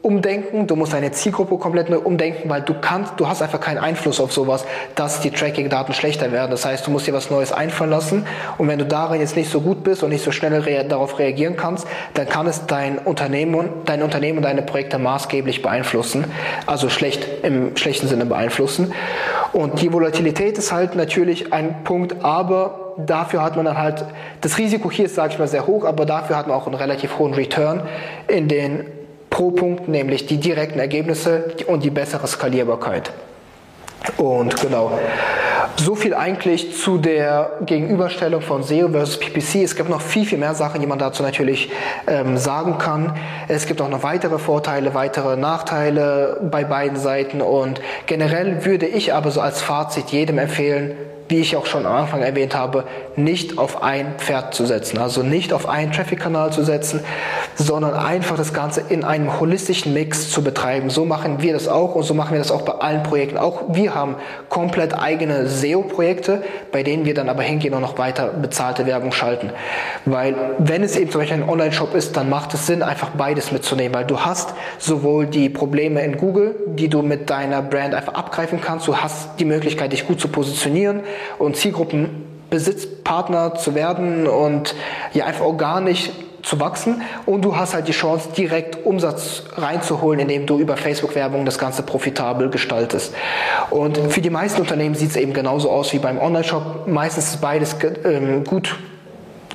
umdenken, 0.00 0.68
du 0.68 0.76
musst 0.76 0.92
deine 0.92 1.10
Zielgruppe 1.10 1.58
komplett 1.58 1.90
neu 1.90 1.98
umdenken, 1.98 2.48
weil 2.48 2.62
du 2.62 2.74
kannst, 2.80 3.14
du 3.18 3.28
hast 3.28 3.42
einfach 3.42 3.60
keinen 3.60 3.78
Einfluss 3.78 4.20
auf 4.20 4.32
sowas, 4.32 4.64
dass 4.94 5.20
die 5.20 5.30
Tracking-Daten 5.30 5.92
schlechter 5.92 6.30
werden. 6.30 6.52
Das 6.52 6.64
heißt, 6.64 6.86
du 6.86 6.92
musst 6.92 7.08
dir 7.08 7.14
was 7.14 7.30
Neues 7.30 7.52
einfallen 7.52 7.90
lassen 7.90 8.24
und 8.58 8.68
wenn 8.68 8.78
du 8.78 8.86
darin 8.86 9.20
jetzt 9.20 9.36
nicht 9.36 9.50
so 9.50 9.60
gut 9.60 9.82
bist 9.82 10.04
und 10.04 10.10
nicht 10.10 10.24
so 10.24 10.30
schnell 10.30 10.54
rea 10.60 10.84
darauf 10.84 11.18
reagieren 11.18 11.56
kannst, 11.56 11.86
dann 12.14 12.28
kann 12.28 12.46
es 12.46 12.66
dein 12.66 12.98
Unternehmen, 12.98 13.70
dein 13.86 14.02
Unternehmen 14.02 14.38
und 14.38 14.44
deine 14.44 14.62
Projekte 14.62 14.98
maßgeblich 14.98 15.62
beeinflussen, 15.62 16.26
also 16.66 16.88
schlecht 16.88 17.26
im 17.42 17.76
schlechten 17.76 18.06
Sinne 18.06 18.24
beeinflussen. 18.24 18.92
Und 19.52 19.82
die 19.82 19.92
Volatilität 19.92 20.58
ist 20.58 20.70
halt 20.70 20.94
natürlich 20.94 21.52
ein 21.52 21.82
Punkt, 21.82 22.24
aber 22.24 22.94
dafür 22.98 23.42
hat 23.42 23.56
man 23.56 23.64
dann 23.64 23.78
halt, 23.78 24.04
das 24.42 24.58
Risiko 24.58 24.90
hier 24.90 25.06
ist, 25.06 25.16
sage 25.16 25.32
ich 25.32 25.38
mal, 25.38 25.48
sehr 25.48 25.66
hoch, 25.66 25.84
aber 25.84 26.06
dafür 26.06 26.36
hat 26.36 26.46
man 26.46 26.56
auch 26.56 26.66
einen 26.66 26.76
relativ 26.76 27.18
hohen 27.18 27.34
Return 27.34 27.82
in 28.28 28.46
den 28.46 28.84
pro 29.38 29.52
Punkt, 29.52 29.86
nämlich 29.86 30.26
die 30.26 30.38
direkten 30.38 30.80
Ergebnisse 30.80 31.54
und 31.68 31.84
die 31.84 31.90
bessere 31.90 32.26
Skalierbarkeit. 32.26 33.12
Und 34.16 34.60
genau. 34.60 34.98
So 35.76 35.94
viel 35.94 36.12
eigentlich 36.12 36.76
zu 36.76 36.98
der 36.98 37.52
Gegenüberstellung 37.64 38.40
von 38.42 38.64
SEO 38.64 38.88
versus 38.88 39.20
PPC. 39.20 39.62
Es 39.62 39.76
gibt 39.76 39.90
noch 39.90 40.00
viel, 40.00 40.26
viel 40.26 40.38
mehr 40.38 40.54
Sachen, 40.54 40.80
die 40.80 40.88
man 40.88 40.98
dazu 40.98 41.22
natürlich 41.22 41.70
ähm, 42.08 42.36
sagen 42.36 42.78
kann. 42.78 43.16
Es 43.46 43.66
gibt 43.66 43.80
auch 43.80 43.88
noch 43.88 44.02
weitere 44.02 44.40
Vorteile, 44.40 44.94
weitere 44.94 45.36
Nachteile 45.36 46.40
bei 46.50 46.64
beiden 46.64 46.98
Seiten. 46.98 47.40
Und 47.40 47.80
generell 48.06 48.64
würde 48.64 48.86
ich 48.86 49.14
aber 49.14 49.30
so 49.30 49.40
als 49.40 49.62
Fazit 49.62 50.08
jedem 50.08 50.38
empfehlen, 50.38 50.96
wie 51.28 51.40
ich 51.40 51.56
auch 51.56 51.66
schon 51.66 51.86
am 51.86 51.94
Anfang 51.94 52.22
erwähnt 52.22 52.54
habe, 52.54 52.84
nicht 53.16 53.58
auf 53.58 53.82
ein 53.82 54.14
Pferd 54.18 54.54
zu 54.54 54.64
setzen. 54.66 54.98
Also 54.98 55.22
nicht 55.22 55.52
auf 55.52 55.68
einen 55.68 55.92
Traffic-Kanal 55.92 56.52
zu 56.52 56.62
setzen, 56.64 57.00
sondern 57.54 57.94
einfach 57.94 58.36
das 58.36 58.54
Ganze 58.54 58.82
in 58.88 59.04
einem 59.04 59.38
holistischen 59.38 59.92
Mix 59.92 60.30
zu 60.30 60.42
betreiben. 60.42 60.90
So 60.90 61.04
machen 61.04 61.42
wir 61.42 61.52
das 61.52 61.68
auch 61.68 61.94
und 61.94 62.04
so 62.04 62.14
machen 62.14 62.32
wir 62.32 62.38
das 62.38 62.50
auch 62.50 62.62
bei 62.62 62.74
allen 62.74 63.02
Projekten. 63.02 63.36
Auch 63.36 63.64
wir 63.68 63.94
haben 63.94 64.16
komplett 64.48 64.98
eigene 64.98 65.46
SEO-Projekte, 65.46 66.42
bei 66.72 66.82
denen 66.82 67.04
wir 67.04 67.14
dann 67.14 67.28
aber 67.28 67.42
hingehen 67.42 67.74
und 67.74 67.82
noch 67.82 67.98
weiter 67.98 68.28
bezahlte 68.28 68.86
Werbung 68.86 69.12
schalten. 69.12 69.50
Weil 70.04 70.34
wenn 70.58 70.82
es 70.82 70.96
eben 70.96 71.10
zum 71.10 71.20
Beispiel 71.20 71.42
ein 71.42 71.48
Online-Shop 71.48 71.94
ist, 71.94 72.16
dann 72.16 72.30
macht 72.30 72.54
es 72.54 72.66
Sinn, 72.66 72.82
einfach 72.82 73.10
beides 73.10 73.52
mitzunehmen, 73.52 73.94
weil 73.94 74.06
du 74.06 74.20
hast 74.20 74.54
sowohl 74.78 75.26
die 75.26 75.48
Probleme 75.48 76.02
in 76.02 76.16
Google, 76.16 76.54
die 76.66 76.88
du 76.88 77.02
mit 77.02 77.28
deiner 77.28 77.62
Brand 77.62 77.94
einfach 77.94 78.14
abgreifen 78.14 78.60
kannst, 78.60 78.86
du 78.86 78.96
hast 78.96 79.38
die 79.38 79.44
Möglichkeit, 79.44 79.92
dich 79.92 80.06
gut 80.06 80.20
zu 80.20 80.28
positionieren, 80.28 81.02
und 81.38 81.56
Zielgruppenbesitzpartner 81.56 83.54
zu 83.54 83.74
werden 83.74 84.26
und 84.26 84.74
ja 85.12 85.26
einfach 85.26 85.44
organisch 85.44 86.10
zu 86.42 86.60
wachsen 86.60 87.02
und 87.26 87.44
du 87.44 87.56
hast 87.56 87.74
halt 87.74 87.88
die 87.88 87.92
Chance, 87.92 88.30
direkt 88.36 88.86
Umsatz 88.86 89.42
reinzuholen, 89.56 90.20
indem 90.20 90.46
du 90.46 90.58
über 90.58 90.76
Facebook-Werbung 90.76 91.44
das 91.44 91.58
Ganze 91.58 91.82
profitabel 91.82 92.48
gestaltest. 92.48 93.14
Und 93.70 93.98
für 93.98 94.20
die 94.20 94.30
meisten 94.30 94.60
Unternehmen 94.60 94.94
sieht 94.94 95.10
es 95.10 95.16
eben 95.16 95.32
genauso 95.32 95.70
aus 95.70 95.92
wie 95.92 95.98
beim 95.98 96.18
Online-Shop. 96.18 96.86
Meistens 96.86 97.34
ist 97.34 97.40
beides 97.40 97.76
ähm, 98.04 98.44
gut 98.44 98.76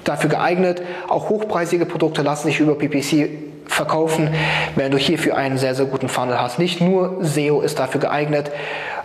dafür 0.03 0.29
geeignet. 0.29 0.81
Auch 1.07 1.29
hochpreisige 1.29 1.85
Produkte 1.85 2.21
lassen 2.21 2.47
sich 2.47 2.59
über 2.59 2.75
PPC 2.75 3.29
verkaufen, 3.65 4.29
wenn 4.75 4.91
du 4.91 4.97
hierfür 4.97 5.37
einen 5.37 5.57
sehr, 5.57 5.75
sehr 5.75 5.85
guten 5.85 6.09
Funnel 6.09 6.39
hast. 6.39 6.59
Nicht 6.59 6.81
nur 6.81 7.17
SEO 7.21 7.61
ist 7.61 7.79
dafür 7.79 8.01
geeignet. 8.01 8.51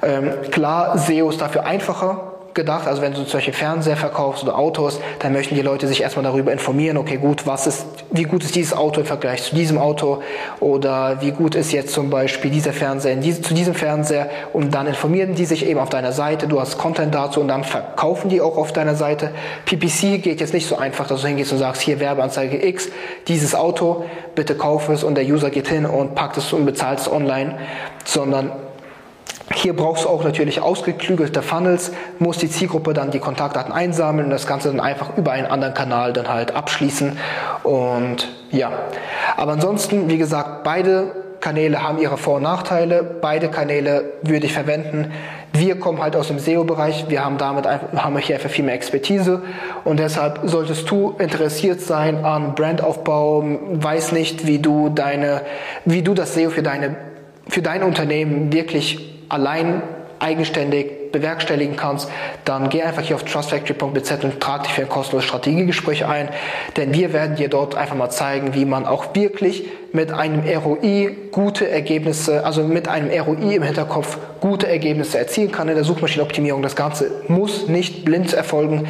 Ähm, 0.03 0.33
klar, 0.51 0.99
SEO 0.99 1.31
ist 1.31 1.41
dafür 1.41 1.65
einfacher, 1.65 2.38
gedacht. 2.59 2.89
Also 2.89 3.03
wenn 3.03 3.15
du 3.15 3.25
solche 3.25 3.53
Fernseher 3.53 3.97
verkaufst 3.97 4.43
oder 4.43 4.59
Autos, 4.59 5.01
dann 5.21 5.33
möchten 5.33 5.55
die 5.55 5.63
Leute 5.63 5.87
sich 5.87 6.03
erstmal 6.03 6.25
darüber 6.25 6.53
informieren, 6.53 6.97
okay, 6.97 7.17
gut, 7.17 7.47
was 7.47 7.69
ist, 7.69 7.87
wie 8.11 8.25
gut 8.25 8.43
ist 8.45 8.57
dieses 8.57 8.73
Auto 8.73 9.01
im 9.01 9.07
Vergleich 9.07 9.45
zu 9.45 9.55
diesem 9.55 9.79
Auto 9.79 10.23
oder 10.59 11.21
wie 11.21 11.31
gut 11.31 11.55
ist 11.55 11.73
jetzt 11.73 11.95
zum 11.95 12.11
Beispiel 12.11 12.51
dieser 12.51 12.73
Fernseher 12.73 13.13
in 13.13 13.21
diese, 13.21 13.43
zu 13.43 13.55
diesem 13.55 13.75
Fernseher 13.75 14.29
und 14.53 14.75
dann 14.75 14.89
informieren 14.89 15.37
die 15.37 15.45
sich 15.45 15.65
eben 15.67 15.79
auf 15.79 15.89
deiner 15.89 16.11
Seite, 16.11 16.49
du 16.49 16.61
hast 16.61 16.79
Content 16.79 17.15
dazu 17.15 17.41
und 17.41 17.49
dann 17.49 17.63
verkaufen 17.63 18.29
die 18.29 18.41
auch 18.41 18.57
auf 18.57 18.73
deiner 18.73 18.97
Seite. 18.97 19.31
PPC 19.65 20.21
geht 20.21 20.41
jetzt 20.41 20.53
nicht 20.53 20.67
so 20.67 20.77
einfach, 20.77 21.07
dass 21.07 21.23
du 21.23 21.29
hingehst 21.29 21.53
und 21.53 21.59
sagst, 21.59 21.81
hier 21.83 22.01
Werbeanzeige 22.01 22.67
X, 22.67 22.89
dieses 23.29 23.55
Auto, 23.55 24.05
bitte 24.35 24.57
kauf 24.57 24.89
es 24.89 25.05
und 25.05 25.15
der 25.15 25.25
User 25.25 25.51
geht 25.51 25.69
hin 25.69 25.87
und 25.87 26.17
packt 26.17 26.37
es 26.37 26.53
und 26.53 26.67
bezahlt 26.67 26.99
es 26.99 27.11
online, 27.11 27.59
sondern 28.05 28.51
hier 29.59 29.75
brauchst 29.75 30.05
du 30.05 30.09
auch 30.09 30.23
natürlich 30.23 30.61
ausgeklügelte 30.61 31.43
Funnels, 31.43 31.93
muss 32.19 32.39
die 32.39 32.49
Zielgruppe 32.49 32.95
dann 32.95 33.11
die 33.11 33.19
Kontaktdaten 33.19 33.73
einsammeln 33.73 34.27
und 34.27 34.31
das 34.31 34.47
Ganze 34.47 34.69
dann 34.69 34.81
einfach 34.81 35.17
über 35.17 35.33
einen 35.33 35.47
anderen 35.47 35.75
Kanal 35.75 36.13
dann 36.13 36.29
halt 36.29 36.55
abschließen. 36.55 37.19
Und 37.65 38.29
ja, 38.53 38.71
aber 39.37 39.53
ansonsten, 39.53 40.09
wie 40.09 40.19
gesagt, 40.19 40.63
beide 40.63 41.13
Kanäle 41.41 41.83
haben 41.83 41.99
ihre 41.99 42.17
Vor- 42.17 42.37
und 42.37 42.43
Nachteile. 42.43 43.03
Beide 43.21 43.49
Kanäle 43.49 44.13
würde 44.23 44.47
ich 44.47 44.53
verwenden. 44.53 45.13
Wir 45.53 45.79
kommen 45.79 46.01
halt 46.01 46.15
aus 46.15 46.29
dem 46.29 46.39
SEO-Bereich. 46.39 47.07
Wir 47.09 47.25
haben 47.25 47.39
damit 47.39 47.67
haben 47.67 48.15
wir 48.15 48.21
hier 48.21 48.37
einfach 48.37 48.51
viel 48.51 48.65
mehr 48.65 48.75
Expertise 48.75 49.43
und 49.85 49.99
deshalb 49.99 50.41
solltest 50.45 50.89
du 50.91 51.17
interessiert 51.19 51.81
sein 51.81 52.25
an 52.25 52.55
Brandaufbau, 52.55 53.45
weiß 53.73 54.13
nicht, 54.13 54.47
wie 54.47 54.59
du 54.59 54.89
deine, 54.89 55.43
wie 55.85 56.03
du 56.03 56.15
das 56.15 56.35
SEO 56.35 56.51
für 56.51 56.63
deine, 56.63 56.97
für 57.49 57.63
dein 57.63 57.83
Unternehmen 57.83 58.53
wirklich 58.53 59.18
allein 59.29 59.83
eigenständig 60.21 61.13
bewerkstelligen 61.13 61.77
kannst, 61.77 62.11
dann 62.45 62.69
geh 62.69 62.83
einfach 62.83 63.03
hier 63.03 63.17
auf 63.17 63.25
trustfactory.bz 63.25 64.25
und 64.25 64.41
trag 64.41 64.65
dich 64.65 64.73
für 64.73 64.83
ein 64.83 64.89
kostenloses 64.89 65.29
Strategiegespräch 65.29 66.05
ein, 66.07 66.29
denn 66.77 66.93
wir 66.93 67.13
werden 67.13 67.37
dir 67.37 67.49
dort 67.49 67.77
einfach 67.77 67.97
mal 67.97 68.11
zeigen, 68.11 68.55
wie 68.55 68.65
man 68.65 68.87
auch 68.87 69.15
wirklich 69.15 69.65
mit 69.93 70.13
einem 70.13 70.43
ROI 70.43 71.17
gute 71.33 71.71
Ergebnisse, 71.71 72.45
also 72.45 72.63
mit 72.63 72.89
einem 72.89 73.11
ROI 73.11 73.57
im 73.57 73.63
Hinterkopf 73.63 74.19
gute 74.41 74.69
Ergebnisse 74.69 75.19
erzielen 75.19 75.51
kann 75.51 75.69
in 75.69 75.75
der 75.75 75.85
Suchmaschinenoptimierung. 75.85 76.63
Das 76.63 76.77
Ganze 76.77 77.11
muss 77.29 77.69
nicht 77.69 78.05
blind 78.05 78.33
erfolgen. 78.33 78.87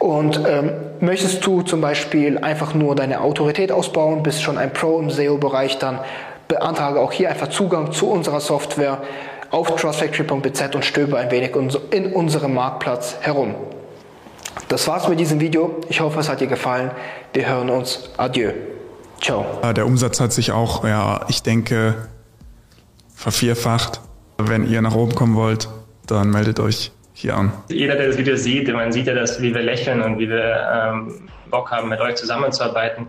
Und 0.00 0.40
ähm, 0.46 0.72
möchtest 1.00 1.46
du 1.46 1.62
zum 1.62 1.80
Beispiel 1.80 2.38
einfach 2.38 2.74
nur 2.74 2.96
deine 2.96 3.20
Autorität 3.20 3.70
ausbauen, 3.70 4.22
bist 4.22 4.42
schon 4.42 4.58
ein 4.58 4.72
Pro 4.72 4.98
im 4.98 5.08
SEO-Bereich, 5.08 5.78
dann 5.78 6.00
beantrage 6.48 7.00
auch 7.00 7.12
hier 7.12 7.30
einfach 7.30 7.48
Zugang 7.48 7.92
zu 7.92 8.10
unserer 8.10 8.40
Software 8.40 8.98
auf 9.50 9.74
trustfactory.bz 9.76 10.74
und 10.74 10.84
stöbe 10.84 11.18
ein 11.18 11.30
wenig 11.30 11.52
in 11.90 12.12
unserem 12.12 12.54
Marktplatz 12.54 13.16
herum. 13.20 13.54
Das 14.68 14.86
war's 14.88 15.08
mit 15.08 15.20
diesem 15.20 15.40
Video. 15.40 15.80
Ich 15.88 16.00
hoffe, 16.00 16.20
es 16.20 16.28
hat 16.28 16.40
dir 16.40 16.46
gefallen. 16.46 16.90
Wir 17.32 17.48
hören 17.48 17.70
uns. 17.70 18.10
Adieu. 18.16 18.52
Ciao. 19.20 19.44
Der 19.74 19.86
Umsatz 19.86 20.20
hat 20.20 20.32
sich 20.32 20.52
auch, 20.52 20.84
ja, 20.84 21.24
ich 21.28 21.42
denke, 21.42 22.08
vervierfacht. 23.14 24.00
Wenn 24.38 24.68
ihr 24.68 24.82
nach 24.82 24.94
oben 24.94 25.14
kommen 25.14 25.36
wollt, 25.36 25.68
dann 26.06 26.30
meldet 26.30 26.60
euch 26.60 26.92
hier 27.12 27.36
an. 27.36 27.52
Jeder, 27.68 27.94
der 27.94 28.08
das 28.08 28.18
Video 28.18 28.36
sieht, 28.36 28.72
man 28.72 28.92
sieht 28.92 29.06
ja, 29.06 29.14
dass, 29.14 29.40
wie 29.40 29.54
wir 29.54 29.62
lächeln 29.62 30.02
und 30.02 30.18
wie 30.18 30.28
wir 30.28 30.68
ähm, 30.72 31.28
Bock 31.50 31.70
haben, 31.70 31.88
mit 31.88 32.00
euch 32.00 32.16
zusammenzuarbeiten. 32.16 33.06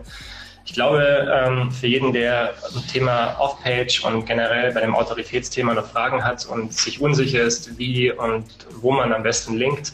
Ich 0.66 0.72
glaube, 0.72 1.32
ähm, 1.32 1.70
für 1.70 1.86
jeden, 1.86 2.12
der 2.12 2.54
ein 2.74 2.86
Thema 2.92 3.36
Off-Page 3.38 4.04
und 4.04 4.26
generell 4.26 4.74
bei 4.74 4.80
dem 4.80 4.96
Autoritätsthema 4.96 5.72
noch 5.72 5.86
Fragen 5.86 6.24
hat 6.24 6.44
und 6.44 6.72
sich 6.72 7.00
unsicher 7.00 7.42
ist, 7.42 7.78
wie 7.78 8.10
und 8.10 8.44
wo 8.80 8.90
man 8.90 9.12
am 9.12 9.22
besten 9.22 9.56
linkt, 9.56 9.92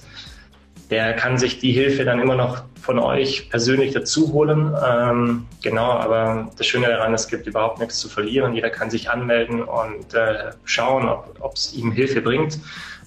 der 0.91 1.13
kann 1.15 1.37
sich 1.39 1.59
die 1.59 1.73
Hilfe 1.73 2.05
dann 2.05 2.21
immer 2.21 2.37
noch 2.37 2.65
von 2.81 2.99
euch 2.99 3.51
persönlich 3.51 3.93
dazu 3.93 4.33
holen. 4.33 4.75
Ähm, 4.85 5.47
genau, 5.63 5.91
aber 5.93 6.51
das 6.57 6.67
Schöne 6.67 6.89
daran, 6.89 7.13
es 7.15 7.29
gibt 7.29 7.47
überhaupt 7.47 7.79
nichts 7.79 7.99
zu 7.99 8.09
verlieren. 8.09 8.55
Jeder 8.55 8.71
kann 8.71 8.91
sich 8.91 9.11
anmelden 9.11 9.63
und 9.63 10.15
äh, 10.15 10.53
schauen, 10.65 11.07
ob 11.09 11.55
es 11.55 11.75
ihm 11.75 11.93
Hilfe 11.93 12.23
bringt. 12.23 12.59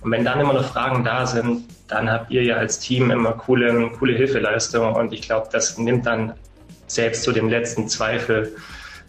Und 0.01 0.11
wenn 0.11 0.23
dann 0.23 0.39
immer 0.39 0.53
noch 0.53 0.65
Fragen 0.65 1.03
da 1.03 1.25
sind, 1.25 1.65
dann 1.87 2.11
habt 2.11 2.29
ihr 2.29 2.43
ja 2.43 2.57
als 2.57 2.79
Team 2.79 3.09
immer 3.09 3.33
coole, 3.33 3.89
coole 3.97 4.13
Hilfeleistung. 4.13 4.93
Und 4.93 5.13
ich 5.13 5.23
glaube, 5.23 5.49
das 5.51 5.77
nimmt 5.79 6.05
dann 6.05 6.33
selbst 6.87 7.23
zu 7.23 7.31
dem 7.31 7.49
letzten 7.49 7.87
Zweifel 7.87 8.55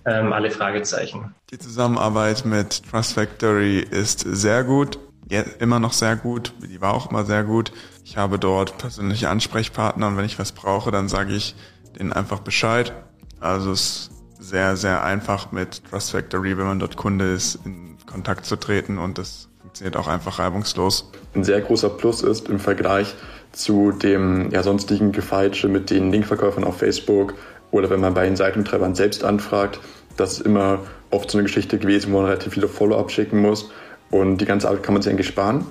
ähm, 0.05 0.33
alle 0.33 0.51
Fragezeichen. 0.51 1.35
Die 1.51 1.59
Zusammenarbeit 1.59 2.45
mit 2.45 2.83
Trust 2.91 3.15
Factory 3.15 3.81
ist 3.81 4.21
sehr 4.21 4.65
gut, 4.65 4.99
ja, 5.29 5.43
immer 5.59 5.81
noch 5.81 5.93
sehr 5.93 6.17
gut, 6.17 6.53
die 6.63 6.81
war 6.81 6.95
auch 6.95 7.11
immer 7.11 7.25
sehr 7.25 7.43
gut. 7.43 7.73
Ich 8.05 8.17
habe 8.17 8.39
dort 8.39 8.79
persönliche 8.79 9.29
Ansprechpartner 9.29 10.07
und 10.07 10.17
wenn 10.17 10.25
ich 10.25 10.39
was 10.39 10.53
brauche, 10.53 10.93
dann 10.93 11.09
sage 11.09 11.35
ich 11.35 11.57
denen 11.99 12.13
einfach 12.13 12.41
Bescheid. 12.41 12.93
Also 13.41 13.73
es 13.73 13.81
ist 13.81 14.11
sehr, 14.39 14.77
sehr 14.77 15.03
einfach 15.03 15.51
mit 15.51 15.83
Trust 15.91 16.13
Factory, 16.13 16.57
wenn 16.57 16.67
man 16.67 16.79
dort 16.79 16.97
Kunde 16.97 17.33
ist, 17.33 17.59
in 17.65 17.97
Kontakt 18.07 18.47
zu 18.47 18.57
treten 18.57 18.99
und 18.99 19.19
das 19.19 19.49
funktioniert 19.61 19.97
auch 19.97 20.07
einfach 20.07 20.39
reibungslos. 20.39 21.11
Ein 21.35 21.43
sehr 21.43 21.61
großer 21.61 21.91
Plus 21.91 22.23
ist 22.23 22.49
im 22.49 22.61
Vergleich 22.61 23.15
zu 23.53 23.91
dem 23.91 24.51
ja, 24.51 24.63
sonstigen 24.63 25.13
Gefeitsche 25.13 25.69
mit 25.69 25.91
den 25.91 26.13
Linkverkäufern 26.13 26.63
auf 26.63 26.79
Facebook 26.79 27.35
oder 27.71 27.91
wenn 27.91 28.01
man 28.01 28.15
bei 28.15 28.25
den 28.25 28.37
Seitentreibern 28.37 28.95
selbst 28.95 29.25
anfragt, 29.25 29.81
das 30.17 30.35
ist 30.35 30.47
immer 30.47 30.81
oft 31.11 31.31
so 31.31 31.39
eine 31.39 31.45
Geschichte 31.45 31.79
gewesen, 31.79 32.13
wo 32.13 32.19
man 32.19 32.27
relativ 32.27 32.55
viele 32.55 32.69
Follow-up 32.69 33.11
schicken 33.11 33.41
muss. 33.41 33.71
Und 34.11 34.39
die 34.39 34.45
ganze 34.45 34.69
Arbeit 34.69 34.83
kann 34.83 34.95
man 34.95 35.03
sich 35.03 35.13
eigentlich 35.13 35.27
sparen 35.27 35.67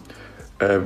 äh, 0.59 0.79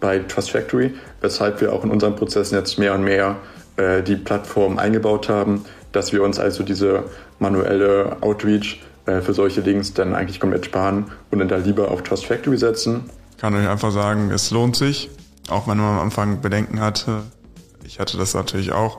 bei 0.00 0.18
Trust 0.20 0.50
Factory, 0.50 0.94
weshalb 1.20 1.60
wir 1.60 1.72
auch 1.72 1.84
in 1.84 1.90
unseren 1.90 2.16
Prozessen 2.16 2.56
jetzt 2.56 2.78
mehr 2.78 2.94
und 2.94 3.04
mehr 3.04 3.36
äh, 3.76 4.02
die 4.02 4.16
Plattform 4.16 4.78
eingebaut 4.78 5.28
haben, 5.28 5.64
dass 5.92 6.12
wir 6.12 6.22
uns 6.22 6.38
also 6.38 6.62
diese 6.62 7.04
manuelle 7.38 8.16
Outreach 8.20 8.80
äh, 9.06 9.20
für 9.20 9.34
solche 9.34 9.60
Links 9.60 9.94
dann 9.94 10.14
eigentlich 10.14 10.40
komplett 10.40 10.66
sparen 10.66 11.06
und 11.30 11.38
dann 11.38 11.48
da 11.48 11.56
lieber 11.56 11.90
auf 11.90 12.02
Trust 12.02 12.26
Factory 12.26 12.56
setzen. 12.56 13.10
Ich 13.32 13.38
kann 13.38 13.54
euch 13.54 13.68
einfach 13.68 13.90
sagen, 13.90 14.30
es 14.30 14.50
lohnt 14.50 14.76
sich, 14.76 15.10
auch 15.48 15.66
wenn 15.66 15.78
man 15.78 15.96
am 15.96 16.00
Anfang 16.00 16.40
Bedenken 16.40 16.80
hatte. 16.80 17.22
Ich 17.84 17.98
hatte 17.98 18.16
das 18.16 18.34
natürlich 18.34 18.72
auch, 18.72 18.98